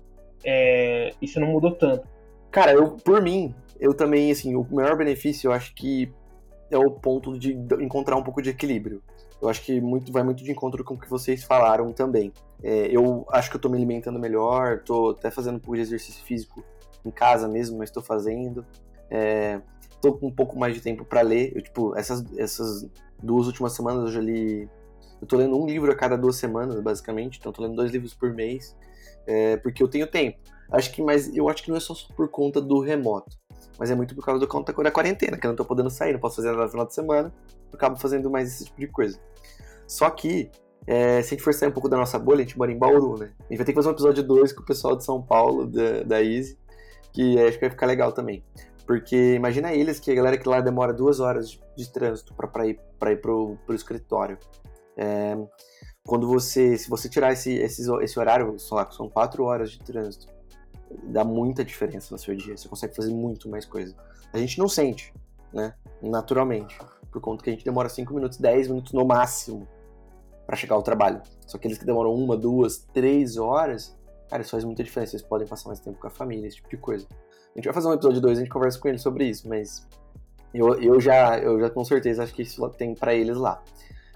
[0.44, 2.06] é, isso não mudou tanto.
[2.50, 6.10] Cara, eu por mim, eu também assim, o maior benefício eu acho que
[6.74, 9.02] é o ponto de encontrar um pouco de equilíbrio
[9.44, 12.32] eu acho que muito, vai muito de encontro com o que vocês falaram também.
[12.62, 15.82] É, eu acho que eu tô me alimentando melhor, tô até fazendo um pouco de
[15.82, 16.64] exercício físico
[17.04, 18.64] em casa mesmo, mas estou fazendo.
[19.10, 19.60] É,
[20.00, 21.52] tô com um pouco mais de tempo para ler.
[21.54, 22.88] Eu, tipo, essas, essas
[23.22, 24.68] duas últimas semanas eu já li.
[25.20, 27.38] Eu tô lendo um livro a cada duas semanas, basicamente.
[27.38, 28.74] Então, tô lendo dois livros por mês,
[29.26, 30.38] é, porque eu tenho tempo.
[30.72, 33.36] Acho que, mas eu acho que não é só por conta do remoto,
[33.78, 36.12] mas é muito por causa do conta da quarentena, que eu não tô podendo sair,
[36.12, 37.32] não posso fazer nada no final de semana,
[37.72, 39.18] eu acabo fazendo mais esse tipo de coisa.
[39.86, 40.50] Só que,
[40.86, 42.78] é, se a gente for sair um pouco da nossa bolha, a gente mora em
[42.78, 43.32] Bauru, né?
[43.40, 45.66] A gente vai ter que fazer um episódio 2 com o pessoal de São Paulo,
[45.66, 46.58] da, da Easy,
[47.12, 48.44] que acho que vai ficar legal também.
[48.86, 52.66] Porque imagina eles que a galera que lá demora duas horas de, de trânsito para
[52.66, 54.38] ir, pra ir pro, pro escritório.
[54.96, 55.36] É,
[56.06, 59.78] quando você, se você tirar esse, esse, esse horário, sei lá, são quatro horas de
[59.80, 60.26] trânsito,
[61.04, 62.56] dá muita diferença no seu dia.
[62.56, 63.94] Você consegue fazer muito mais coisa.
[64.32, 65.12] A gente não sente,
[65.52, 65.74] né?
[66.02, 66.78] Naturalmente.
[67.10, 69.68] Por conta que a gente demora 5 minutos, 10 minutos no máximo
[70.46, 71.22] para chegar ao trabalho.
[71.46, 73.96] Só aqueles que demoram uma, duas, três horas,
[74.28, 75.12] cara, isso faz muita diferença.
[75.12, 77.06] Vocês podem passar mais tempo com a família, esse tipo de coisa.
[77.54, 79.86] A gente vai fazer um episódio 2, a gente conversa com eles sobre isso, mas
[80.52, 83.62] eu, eu, já, eu já com certeza acho que isso tem para eles lá.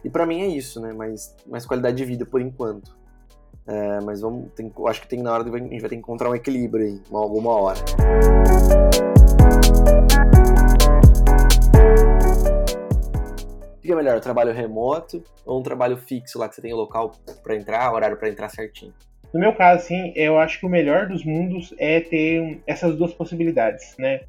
[0.05, 0.93] E para mim é isso, né?
[0.93, 2.98] Mais, mais qualidade de vida por enquanto.
[3.69, 5.97] É, mas vamos, tem, acho que tem na hora de, a gente vai ter que
[5.97, 7.79] encontrar um equilíbrio aí, alguma hora.
[13.89, 17.13] que é melhor, trabalho remoto ou um trabalho fixo lá que você tem o local
[17.43, 18.93] para entrar, horário para entrar certinho?
[19.33, 23.15] No meu caso, sim, eu acho que o melhor dos mundos é ter essas duas
[23.15, 24.21] possibilidades, né?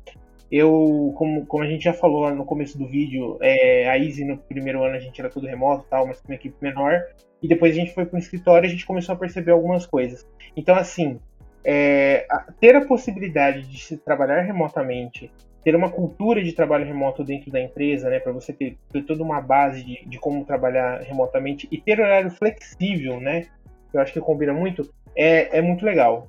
[0.51, 4.25] Eu, como, como a gente já falou lá no começo do vídeo, é, a Easy
[4.25, 7.03] no primeiro ano a gente era tudo remoto tal, mas com uma equipe menor.
[7.41, 9.85] E depois a gente foi para o escritório e a gente começou a perceber algumas
[9.85, 10.27] coisas.
[10.57, 11.19] Então, assim,
[11.63, 12.25] é,
[12.59, 15.31] ter a possibilidade de se trabalhar remotamente
[15.63, 19.23] ter uma cultura de trabalho remoto dentro da empresa, né, para você ter, ter, toda
[19.23, 23.47] uma base de, de, como trabalhar remotamente e ter horário flexível, né,
[23.93, 26.27] eu acho que combina muito, é, é muito legal.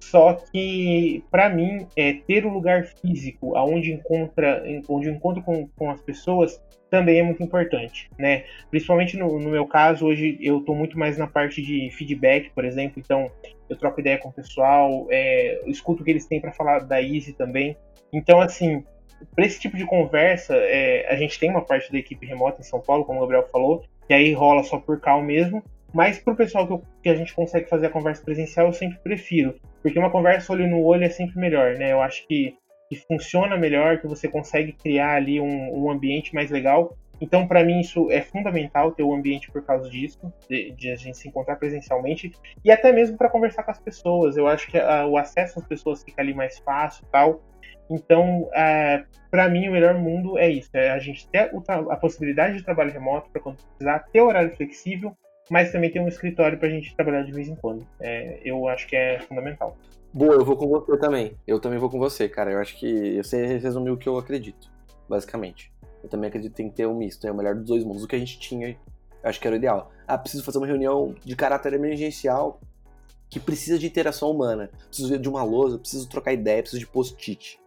[0.00, 5.68] Só que, para mim, é, ter o um lugar físico aonde encontra, onde encontro com,
[5.68, 6.60] com as pessoas
[6.90, 8.44] também é muito importante, né?
[8.70, 12.64] Principalmente no, no meu caso, hoje eu estou muito mais na parte de feedback, por
[12.64, 13.30] exemplo, então
[13.68, 17.00] eu troco ideia com o pessoal, é, escuto o que eles têm para falar da
[17.00, 17.76] Easy também.
[18.12, 18.84] Então, assim,
[19.34, 22.64] para esse tipo de conversa, é, a gente tem uma parte da equipe remota em
[22.64, 25.62] São Paulo, como o Gabriel falou, que aí rola só por cal mesmo.
[25.92, 28.72] Mas para o pessoal que, eu, que, a gente consegue fazer a conversa presencial, eu
[28.72, 29.54] sempre prefiro.
[29.82, 31.92] Porque uma conversa olho no olho é sempre melhor, né?
[31.92, 32.56] Eu acho que
[32.90, 36.98] que funciona melhor, que você consegue criar ali um, um ambiente mais legal.
[37.20, 40.18] Então, para mim, isso é fundamental ter o um ambiente por causa disso,
[40.48, 42.32] de, de, a gente se encontrar presencialmente
[42.64, 44.36] e até mesmo para conversar com as pessoas.
[44.36, 47.40] Eu acho que a, o acesso às pessoas fica ali mais fácil tal.
[47.88, 52.56] Então, é, para mim, o melhor mundo é isso: é a gente ter a possibilidade
[52.56, 55.16] de trabalho remoto para quando precisar, ter horário flexível,
[55.50, 57.84] mas também ter um escritório para a gente trabalhar de vez em quando.
[57.98, 59.76] É, eu acho que é fundamental.
[60.12, 61.36] Boa, eu vou com você também.
[61.44, 62.52] Eu também vou com você, cara.
[62.52, 64.70] Eu acho que você resumiu o que eu acredito,
[65.08, 65.72] basicamente.
[66.04, 68.04] Eu também acredito que tem que ter um misto, é o melhor dos dois mundos.
[68.04, 68.76] O que a gente tinha,
[69.24, 69.90] acho que era o ideal.
[70.06, 72.60] Ah, preciso fazer uma reunião de caráter emergencial
[73.28, 74.70] que precisa de interação humana.
[74.86, 77.60] Preciso de uma lousa, preciso trocar ideia, preciso de post-it.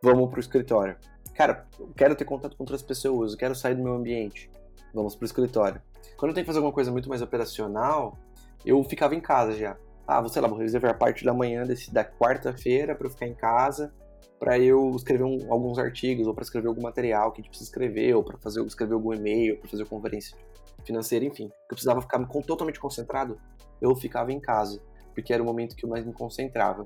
[0.00, 0.96] Vamos pro escritório.
[1.34, 4.48] Cara, eu quero ter contato com outras pessoas, eu quero sair do meu ambiente.
[4.94, 5.82] Vamos pro escritório.
[6.16, 8.16] Quando eu tenho que fazer alguma coisa muito mais operacional,
[8.64, 9.76] eu ficava em casa já.
[10.06, 13.10] Ah, vou, sei lá, vou reservar a parte da manhã desse, da quarta-feira para eu
[13.10, 13.92] ficar em casa
[14.38, 17.70] para eu escrever um, alguns artigos ou para escrever algum material que a gente precisa
[17.70, 20.36] escrever ou para fazer escrever algum e-mail, para fazer conferência
[20.84, 21.44] financeira, enfim.
[21.44, 23.38] Eu precisava ficar totalmente concentrado,
[23.80, 24.82] eu ficava em casa,
[25.14, 26.84] porque era o momento que eu mais me concentrava.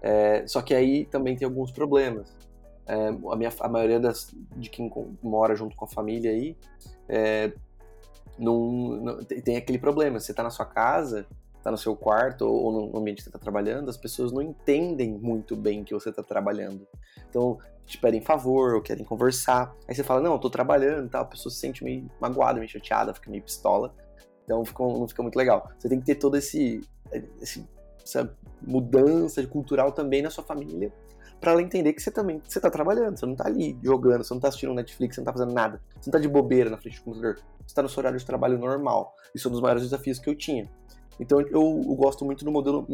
[0.00, 2.34] É, só que aí também tem alguns problemas.
[2.86, 4.90] É, a, minha, a maioria das, de quem
[5.22, 6.56] mora junto com a família aí
[7.08, 7.52] é,
[8.38, 10.20] não, não, tem aquele problema.
[10.20, 11.26] Você está na sua casa,
[11.56, 15.12] está no seu quarto ou no ambiente que você está trabalhando, as pessoas não entendem
[15.12, 16.86] muito bem que você está trabalhando.
[17.28, 19.74] Então, te pedem favor ou querem conversar.
[19.88, 21.22] Aí você fala, não, eu tô trabalhando e tal.
[21.22, 23.94] A pessoa se sente meio magoada, meio chateada, fica meio pistola.
[24.44, 25.70] Então fica, não fica muito legal.
[25.78, 26.80] Você tem que ter todo esse,
[27.40, 27.66] esse
[28.06, 28.32] essa
[28.62, 30.92] mudança cultural também na sua família
[31.40, 34.34] para ela entender que você também você tá trabalhando, você não tá ali jogando, você
[34.34, 36.78] não tá assistindo Netflix, você não tá fazendo nada, você não tá de bobeira na
[36.78, 39.14] frente do computador, você tá no seu horário de trabalho normal.
[39.34, 40.68] Isso é um dos maiores desafios que eu tinha.
[41.18, 42.86] Então eu, eu gosto muito do modelo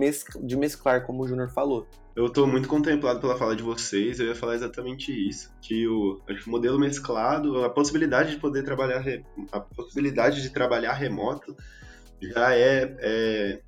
[0.42, 1.86] de mesclar, como o Júnior falou.
[2.14, 6.20] Eu estou muito contemplado pela fala de vocês, eu ia falar exatamente isso, que o,
[6.46, 9.02] o modelo mesclado, a possibilidade de poder trabalhar,
[9.50, 11.56] a possibilidade de trabalhar remoto
[12.20, 13.60] já é, é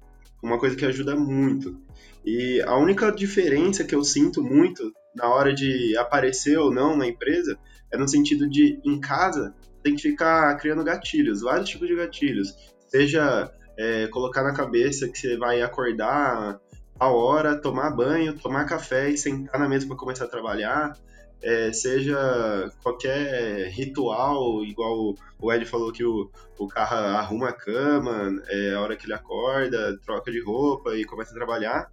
[0.43, 1.81] uma coisa que ajuda muito.
[2.25, 7.07] E a única diferença que eu sinto muito na hora de aparecer ou não na
[7.07, 7.59] empresa
[7.93, 12.55] é no sentido de, em casa, tem que ficar criando gatilhos, vários tipos de gatilhos.
[12.89, 16.59] Seja é, colocar na cabeça que você vai acordar
[16.99, 20.97] a hora, tomar banho, tomar café e sentar na mesa para começar a trabalhar.
[21.43, 28.43] É, seja qualquer ritual, igual o Ed falou que o, o carro arruma a cama,
[28.49, 31.91] é a hora que ele acorda, troca de roupa e começa a trabalhar.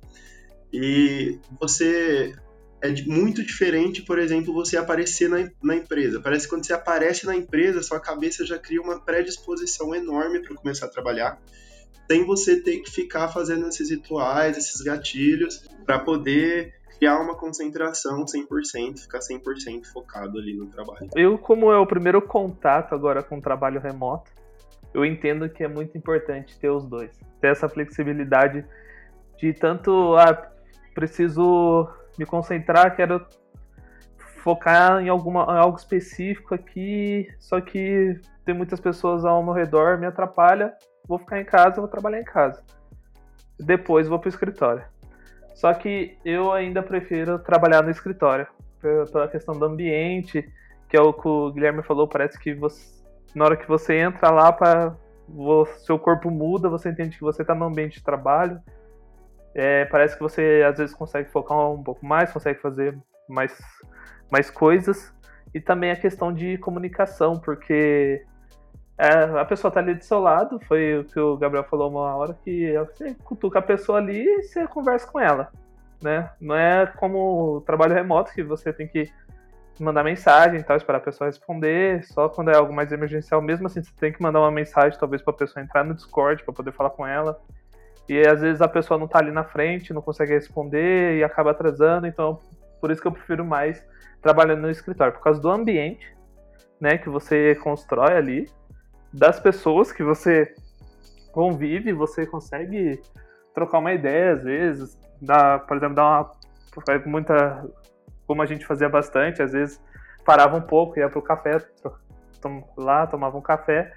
[0.71, 2.33] E você
[2.81, 6.21] é muito diferente, por exemplo, você aparecer na, na empresa.
[6.21, 10.55] Parece que quando você aparece na empresa, sua cabeça já cria uma predisposição enorme para
[10.55, 11.39] começar a trabalhar
[12.11, 18.25] sem você ter que ficar fazendo esses rituais, esses gatilhos, para poder criar uma concentração
[18.25, 21.09] 100%, ficar 100% focado ali no trabalho.
[21.15, 24.29] Eu, como é o primeiro contato agora com o trabalho remoto,
[24.93, 27.19] eu entendo que é muito importante ter os dois.
[27.41, 28.63] Ter essa flexibilidade
[29.35, 30.51] de tanto, ah,
[30.93, 31.89] preciso
[32.19, 33.25] me concentrar, quero
[34.43, 39.97] focar em, alguma, em algo específico aqui, só que tem muitas pessoas ao meu redor,
[39.97, 40.71] me atrapalha,
[41.07, 42.63] vou ficar em casa, vou trabalhar em casa.
[43.59, 44.83] Depois vou para o escritório.
[45.53, 48.47] Só que eu ainda prefiro trabalhar no escritório,
[48.79, 50.49] pela questão do ambiente,
[50.89, 53.03] que é o que o Guilherme falou, parece que você,
[53.35, 54.95] na hora que você entra lá, para
[55.85, 58.59] seu corpo muda, você entende que você está no ambiente de trabalho.
[59.53, 62.97] É, parece que você às vezes consegue focar um pouco mais, consegue fazer
[63.27, 63.57] mais,
[64.29, 65.13] mais coisas.
[65.53, 68.25] E também a questão de comunicação, porque
[69.01, 72.15] é, a pessoa tá ali do seu lado, foi o que o Gabriel falou uma
[72.15, 75.51] hora, que você cutuca a pessoa ali e você conversa com ela,
[76.03, 76.29] né?
[76.39, 79.11] Não é como o trabalho remoto, que você tem que
[79.79, 83.65] mandar mensagem e tal, esperar a pessoa responder, só quando é algo mais emergencial, mesmo
[83.65, 86.53] assim você tem que mandar uma mensagem, talvez para a pessoa entrar no Discord para
[86.53, 87.41] poder falar com ela.
[88.07, 91.49] E às vezes a pessoa não tá ali na frente, não consegue responder e acaba
[91.49, 92.39] atrasando, então
[92.79, 93.83] por isso que eu prefiro mais
[94.21, 96.15] trabalhando no escritório, por causa do ambiente,
[96.79, 98.47] né, que você constrói ali,
[99.13, 100.53] das pessoas que você
[101.31, 103.01] convive, você consegue
[103.53, 106.31] trocar uma ideia às vezes, dá, por exemplo, dar uma
[107.05, 107.65] muita
[108.25, 109.81] como a gente fazia bastante, às vezes
[110.25, 111.57] parava um pouco, ia pro café,
[112.39, 113.91] tom, lá tomava um café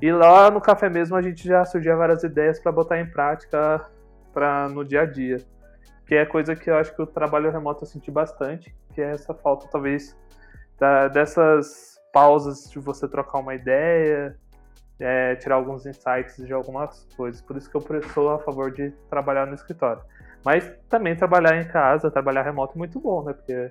[0.00, 3.88] e lá no café mesmo a gente já surgia várias ideias para botar em prática
[4.32, 5.38] para no dia a dia,
[6.04, 9.12] que é coisa que eu acho que o trabalho remoto eu senti bastante, que é
[9.12, 10.16] essa falta talvez
[10.78, 14.36] da, dessas pausas de você trocar uma ideia,
[14.98, 17.42] é, tirar alguns insights de algumas coisas.
[17.42, 20.02] Por isso que eu sou a favor de trabalhar no escritório.
[20.44, 23.32] Mas também trabalhar em casa, trabalhar remoto é muito bom, né?
[23.32, 23.70] Porque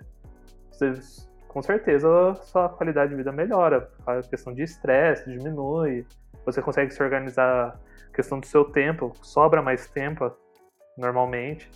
[1.48, 3.90] com certeza sua qualidade de vida melhora.
[4.06, 6.06] A questão de estresse diminui,
[6.46, 10.32] você consegue se organizar, a questão do seu tempo, sobra mais tempo
[10.98, 11.72] normalmente.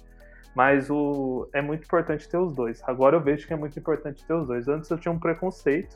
[0.54, 2.82] Mas o, é muito importante ter os dois.
[2.86, 4.68] Agora eu vejo que é muito importante ter os dois.
[4.68, 5.96] Antes eu tinha um preconceito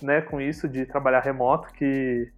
[0.00, 2.30] né, com isso de trabalhar remoto, que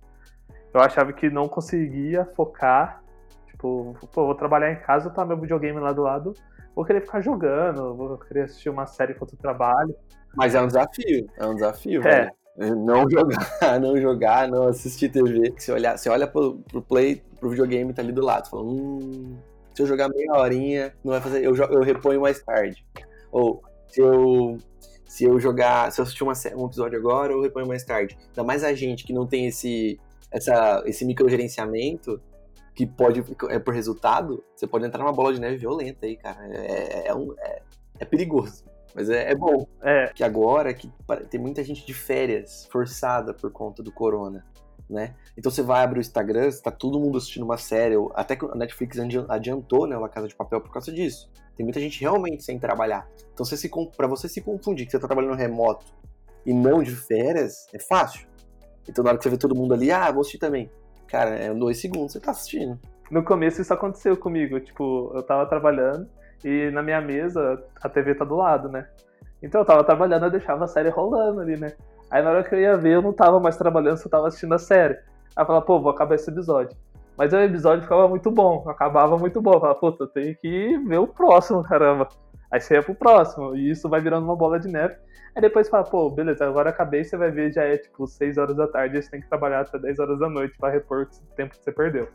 [0.75, 3.03] eu achava que não conseguia focar.
[3.47, 6.35] Tipo, pô, vou trabalhar em casa, tá meu videogame lá do lado,
[6.75, 9.95] vou querer ficar jogando, vou querer assistir uma série enquanto trabalho.
[10.35, 12.31] Mas é um desafio, é um desafio, é.
[12.57, 15.55] Não jogar, não jogar, não assistir TV.
[15.57, 19.37] Você olha, você olha pro, pro play, pro videogame tá ali do lado, fala, hum,
[19.73, 22.85] se eu jogar meia horinha, não vai fazer, eu, eu reponho mais tarde.
[23.31, 24.59] Ou se eu
[25.07, 28.19] se eu jogar, se eu assistir uma, um episódio agora, eu reponho mais tarde.
[28.31, 30.01] Ainda mais a gente que não tem esse,
[30.35, 32.21] essa, esse microgerenciamento,
[32.75, 36.45] que pode, é por resultado, você pode entrar numa bola de neve violenta aí, cara.
[36.53, 37.63] É, é, um, é,
[38.01, 38.65] é perigoso.
[38.93, 39.67] Mas é, é, bom.
[39.81, 40.09] É.
[40.13, 40.91] Que agora que
[41.31, 44.45] tem muita gente de férias forçada por conta do corona.
[44.91, 45.15] Né?
[45.37, 48.55] Então você vai abrir o Instagram, está todo mundo assistindo uma série, até que a
[48.55, 51.31] Netflix adiantou né, a Casa de Papel por causa disso.
[51.57, 53.09] Tem muita gente realmente sem trabalhar.
[53.33, 55.87] Então, você para você se confundir que você está trabalhando remoto
[56.45, 58.27] e não de férias, é fácil.
[58.89, 60.71] Então, na hora que você vê todo mundo ali, ah, vou assistir também.
[61.07, 62.79] Cara, é dois segundos você tá assistindo.
[63.11, 64.59] No começo isso aconteceu comigo.
[64.61, 66.09] Tipo, eu tava trabalhando
[66.45, 68.89] e na minha mesa a TV tá do lado, né?
[69.43, 71.75] Então eu tava trabalhando, eu deixava a série rolando ali, né?
[72.11, 74.55] Aí na hora que eu ia ver, eu não tava mais trabalhando, só tava assistindo
[74.55, 74.95] a série.
[74.95, 76.77] Aí eu falava, pô, vou acabar esse episódio.
[77.17, 79.55] Mas o episódio ficava muito bom, acabava muito bom.
[79.55, 82.09] Eu falava, puta, eu tenho que ver o próximo, caramba.
[82.51, 84.95] Aí você ia pro próximo, e isso vai virando uma bola de neve.
[85.35, 88.57] Aí depois fala, pô, beleza, agora acabei, você vai ver, já é tipo 6 horas
[88.57, 91.57] da tarde, você tem que trabalhar até 10 horas da noite para repor o tempo
[91.57, 92.09] que você perdeu.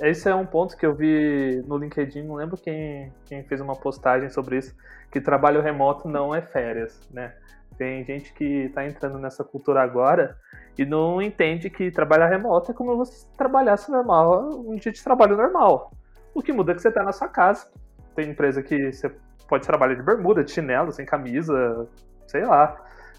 [0.00, 3.74] Esse é um ponto que eu vi no LinkedIn, não lembro quem, quem fez uma
[3.74, 4.74] postagem sobre isso,
[5.10, 7.34] que trabalho remoto não é férias, né?
[7.76, 10.36] Tem gente que está entrando nessa cultura agora
[10.78, 15.36] e não entende que trabalhar remoto é como você trabalhasse normal, um dia de trabalho
[15.36, 15.90] normal.
[16.34, 17.68] O que muda é que você está na sua casa.
[18.14, 19.10] Tem empresa que você
[19.52, 21.86] pode trabalhar de bermuda, de chinelo, sem camisa,
[22.26, 22.74] sei lá.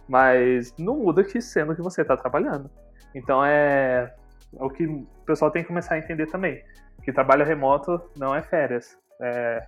[0.10, 2.72] Mas não muda que sendo que você está trabalhando.
[3.14, 4.12] Então é,
[4.60, 6.64] é o que o pessoal tem que começar a entender também.
[7.04, 8.98] Que trabalho remoto não é férias.
[9.22, 9.64] É,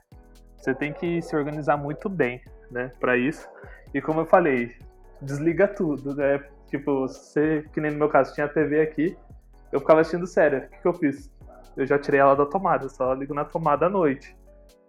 [0.57, 2.41] você tem que se organizar muito bem,
[2.71, 3.47] né, para isso.
[3.93, 4.75] E como eu falei,
[5.21, 6.43] desliga tudo, né?
[6.67, 9.15] Tipo, você, que nem no meu caso, tinha a TV aqui,
[9.71, 10.57] eu ficava assistindo série.
[10.57, 11.31] O que, que eu fiz?
[11.77, 14.35] Eu já tirei ela da tomada, só ligo na tomada à noite.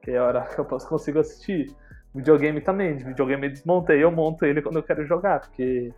[0.06, 1.74] Que é a hora que eu posso, consigo assistir.
[2.14, 5.92] Videogame também, de videogame desmontei, eu monto ele quando eu quero jogar, porque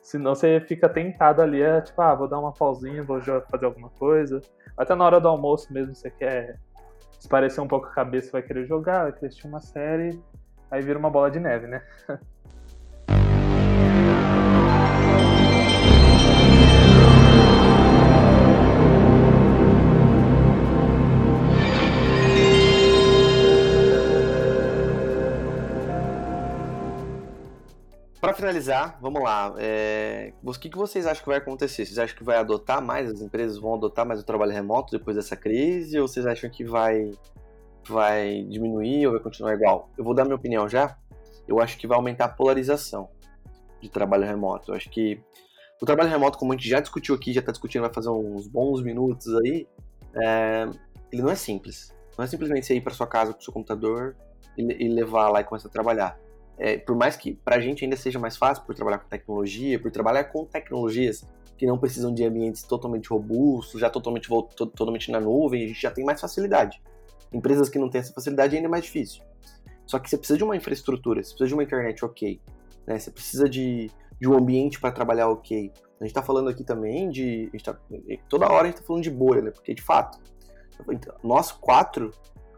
[0.00, 3.90] senão você fica tentado ali, é tipo, ah, vou dar uma pausinha, vou fazer alguma
[3.90, 4.40] coisa.
[4.78, 6.58] Até na hora do almoço mesmo, você quer
[7.20, 10.18] esparecer um pouco a cabeça, vai querer jogar, vai querer assistir uma série,
[10.70, 11.82] aí vira uma bola de neve, né?
[28.44, 29.54] finalizar, vamos lá.
[29.58, 30.34] É...
[30.42, 31.86] O que, que vocês acham que vai acontecer?
[31.86, 35.16] Vocês acham que vai adotar mais, as empresas vão adotar mais o trabalho remoto depois
[35.16, 35.98] dessa crise?
[35.98, 37.10] Ou vocês acham que vai,
[37.88, 39.88] vai diminuir ou vai continuar igual?
[39.96, 40.96] Eu vou dar minha opinião já.
[41.48, 43.08] Eu acho que vai aumentar a polarização
[43.80, 44.72] de trabalho remoto.
[44.72, 45.20] Eu acho que
[45.80, 48.46] o trabalho remoto, como a gente já discutiu aqui, já está discutindo, vai fazer uns
[48.46, 49.66] bons minutos aí,
[50.16, 50.68] é...
[51.10, 51.94] ele não é simples.
[52.16, 54.14] Não é simplesmente você ir para sua casa com o seu computador
[54.56, 56.16] e levar lá e começar a trabalhar
[56.58, 59.78] é, por mais que para a gente ainda seja mais fácil por trabalhar com tecnologia,
[59.78, 61.26] por trabalhar com tecnologias
[61.56, 65.90] que não precisam de ambientes totalmente robustos, já totalmente, totalmente na nuvem, a gente já
[65.90, 66.82] tem mais facilidade.
[67.32, 69.22] Empresas que não têm essa facilidade ainda é mais difícil.
[69.86, 72.40] Só que você precisa de uma infraestrutura, você precisa de uma internet ok,
[72.86, 72.98] né?
[72.98, 73.90] você precisa de,
[74.20, 75.70] de um ambiente para trabalhar ok.
[76.00, 77.50] A gente está falando aqui também de.
[77.62, 77.78] Tá,
[78.28, 79.50] toda hora a gente está falando de bolha, né?
[79.50, 80.18] Porque de fato,
[81.22, 82.10] nós quatro,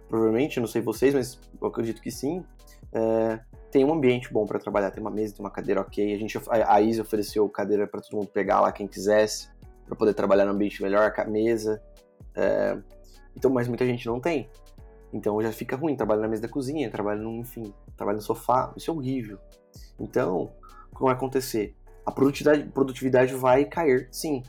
[0.09, 2.45] provavelmente, não sei vocês, mas eu acredito que sim,
[2.93, 3.41] é,
[3.77, 6.15] tem um ambiente bom para trabalhar, tem uma mesa, tem uma cadeira ok.
[6.15, 9.51] A gente a Isa ofereceu cadeira para todo mundo pegar lá quem quisesse,
[9.85, 11.83] para poder trabalhar no ambiente melhor, a mesa.
[12.35, 12.79] É,
[13.37, 14.49] então, mas muita gente não tem.
[15.13, 18.73] Então já fica ruim, trabalha na mesa da cozinha, trabalha no, enfim, trabalha no sofá,
[18.75, 19.39] isso é horrível.
[20.01, 20.51] Então,
[20.91, 21.77] o que vai acontecer?
[22.07, 24.43] A produtividade, produtividade vai cair, sim.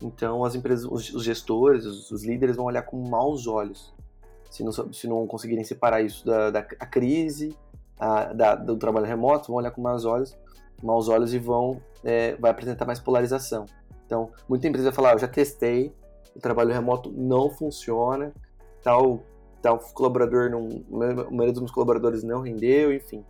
[0.00, 3.92] Então as empresas, os, os gestores, os, os, líderes vão olhar com maus olhos
[4.48, 7.56] se não, se não conseguirem separar isso da, da crise
[8.02, 10.36] a, da, do trabalho remoto vão olhar com maus olhos,
[10.82, 13.64] maus olhos e vão é, vai apresentar mais polarização.
[14.04, 15.94] Então, muita empresa vai falar, ah, eu já testei,
[16.34, 18.32] o trabalho remoto não funciona,
[18.82, 19.22] tal
[19.62, 23.24] tal colaborador não, a maioria dos meus colaboradores não rendeu, enfim.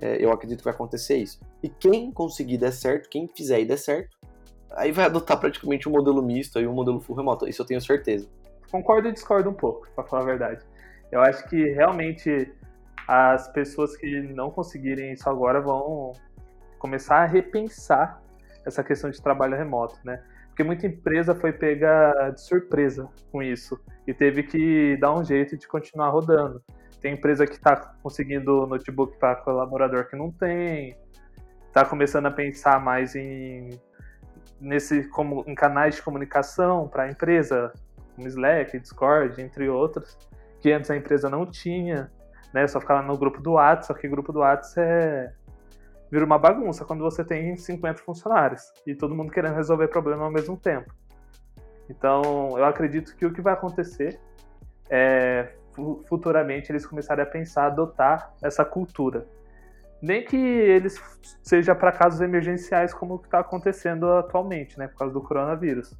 [0.00, 1.40] é, eu acredito que vai acontecer isso.
[1.62, 4.16] E quem conseguir der certo, quem fizer e der certo,
[4.70, 7.48] aí vai adotar praticamente um modelo misto e um modelo full remoto.
[7.48, 8.28] Isso eu tenho certeza.
[8.70, 10.64] Concordo e discordo um pouco, para falar a verdade.
[11.10, 12.52] Eu acho que realmente
[13.08, 16.12] as pessoas que não conseguirem isso agora vão
[16.78, 18.22] começar a repensar
[18.66, 20.22] essa questão de trabalho remoto, né?
[20.48, 25.56] Porque muita empresa foi pega de surpresa com isso e teve que dar um jeito
[25.56, 26.62] de continuar rodando.
[27.00, 30.94] Tem empresa que está conseguindo notebook para colaborador que não tem,
[31.68, 33.70] está começando a pensar mais em
[34.60, 37.72] nesse como em canais de comunicação para a empresa,
[38.14, 40.18] como Slack, Discord, entre outros,
[40.60, 42.10] que antes a empresa não tinha,
[42.52, 42.66] né?
[42.66, 45.32] Só ficava no grupo do WhatsApp, só que grupo do WhatsApp é
[46.10, 50.30] vira uma bagunça quando você tem 50 funcionários e todo mundo querendo resolver problema ao
[50.30, 50.92] mesmo tempo.
[51.88, 54.20] Então, eu acredito que o que vai acontecer
[54.90, 55.52] é
[56.06, 59.26] futuramente eles começarem a pensar, adotar essa cultura.
[60.00, 61.00] Nem que eles
[61.42, 65.94] seja para casos emergenciais como o que está acontecendo atualmente, né, por causa do coronavírus.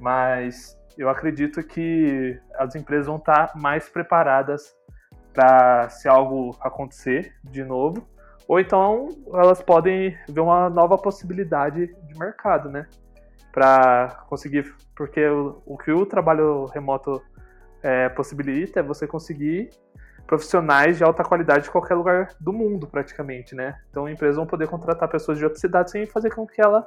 [0.00, 4.74] Mas eu acredito que as empresas vão estar tá mais preparadas
[5.32, 8.06] para se algo acontecer de novo
[8.52, 12.86] ou então elas podem ver uma nova possibilidade de mercado, né?
[13.52, 14.74] Para conseguir.
[14.94, 17.22] Porque o, o, que o trabalho remoto
[17.82, 19.70] é, possibilita é você conseguir
[20.26, 23.78] profissionais de alta qualidade de qualquer lugar do mundo, praticamente, né?
[23.90, 26.86] Então, empresas vão poder contratar pessoas de outra cidade sem fazer com que ela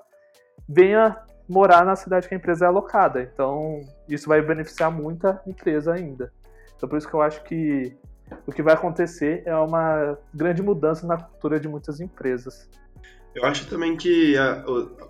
[0.67, 1.17] venha
[1.47, 3.21] morar na cidade que a empresa é alocada.
[3.21, 6.31] Então, isso vai beneficiar muita empresa ainda.
[6.75, 7.97] Então, por isso que eu acho que
[8.45, 12.69] o que vai acontecer é uma grande mudança na cultura de muitas empresas.
[13.35, 14.35] Eu acho também que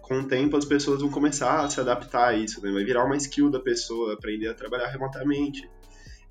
[0.01, 2.71] com o tempo as pessoas vão começar a se adaptar a isso, né?
[2.71, 5.69] vai virar uma skill da pessoa aprender a trabalhar remotamente.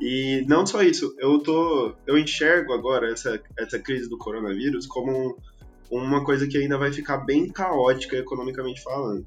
[0.00, 5.38] E não só isso, eu tô, eu enxergo agora essa, essa crise do coronavírus como
[5.88, 9.24] uma coisa que ainda vai ficar bem caótica economicamente falando.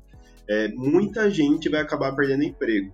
[0.49, 2.93] É, muita gente vai acabar perdendo emprego.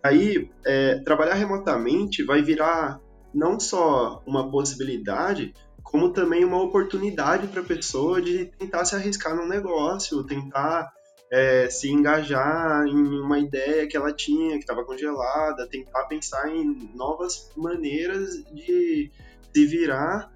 [0.00, 3.00] Aí, é, trabalhar remotamente vai virar
[3.38, 9.36] não só uma possibilidade, como também uma oportunidade para a pessoa de tentar se arriscar
[9.36, 10.92] num negócio, tentar
[11.30, 16.90] é, se engajar em uma ideia que ela tinha, que estava congelada, tentar pensar em
[16.94, 19.12] novas maneiras de
[19.54, 20.32] se virar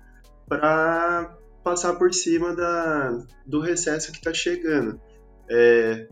[0.48, 5.00] para passar por cima da, do recesso que está chegando.
[5.48, 6.06] É,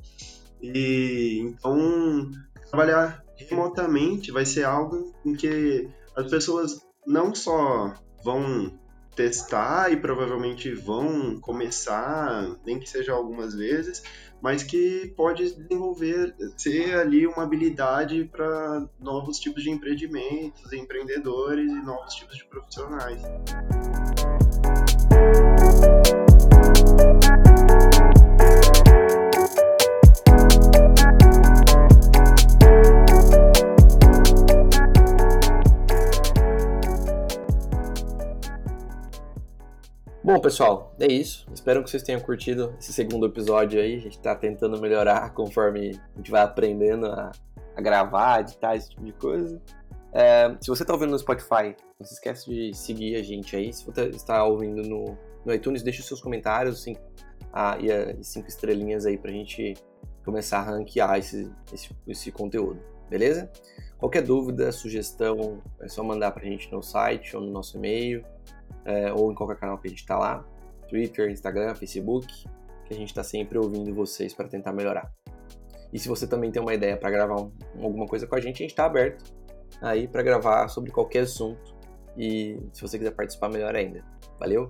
[0.60, 2.30] e então
[2.68, 5.88] trabalhar remotamente vai ser algo em que
[6.20, 8.78] as pessoas não só vão
[9.16, 14.02] testar e provavelmente vão começar, nem que seja algumas vezes,
[14.40, 21.82] mas que pode desenvolver, ser ali uma habilidade para novos tipos de empreendimentos, empreendedores e
[21.82, 23.20] novos tipos de profissionais.
[40.32, 41.44] Bom, pessoal, é isso.
[41.52, 43.96] Espero que vocês tenham curtido esse segundo episódio aí.
[43.96, 47.32] A gente está tentando melhorar conforme a gente vai aprendendo a,
[47.74, 49.60] a gravar, editar esse tipo de coisa.
[50.12, 53.72] É, se você está ouvindo no Spotify, não se esquece de seguir a gente aí.
[53.72, 57.00] Se você está ouvindo no, no iTunes, deixe os seus comentários cinco,
[57.52, 59.74] ah, e, ah, e cinco estrelinhas aí para a gente
[60.24, 63.50] começar a ranquear esse, esse, esse conteúdo, beleza?
[63.98, 68.24] Qualquer dúvida, sugestão, é só mandar para a gente no site ou no nosso e-mail
[68.84, 70.44] é, ou em qualquer canal que a gente está lá,
[70.88, 72.26] Twitter, Instagram, Facebook,
[72.84, 75.10] que a gente está sempre ouvindo vocês para tentar melhorar.
[75.92, 77.52] E se você também tem uma ideia para gravar um,
[77.82, 79.24] alguma coisa com a gente, a gente está aberto
[79.80, 81.74] aí para gravar sobre qualquer assunto.
[82.16, 84.04] E se você quiser participar, melhor ainda.
[84.38, 84.68] Valeu?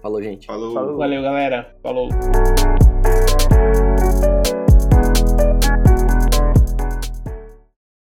[0.00, 0.46] Falou, gente.
[0.46, 0.72] Falou.
[0.72, 0.98] Falou.
[0.98, 1.76] Valeu, galera.
[1.82, 2.08] Falou.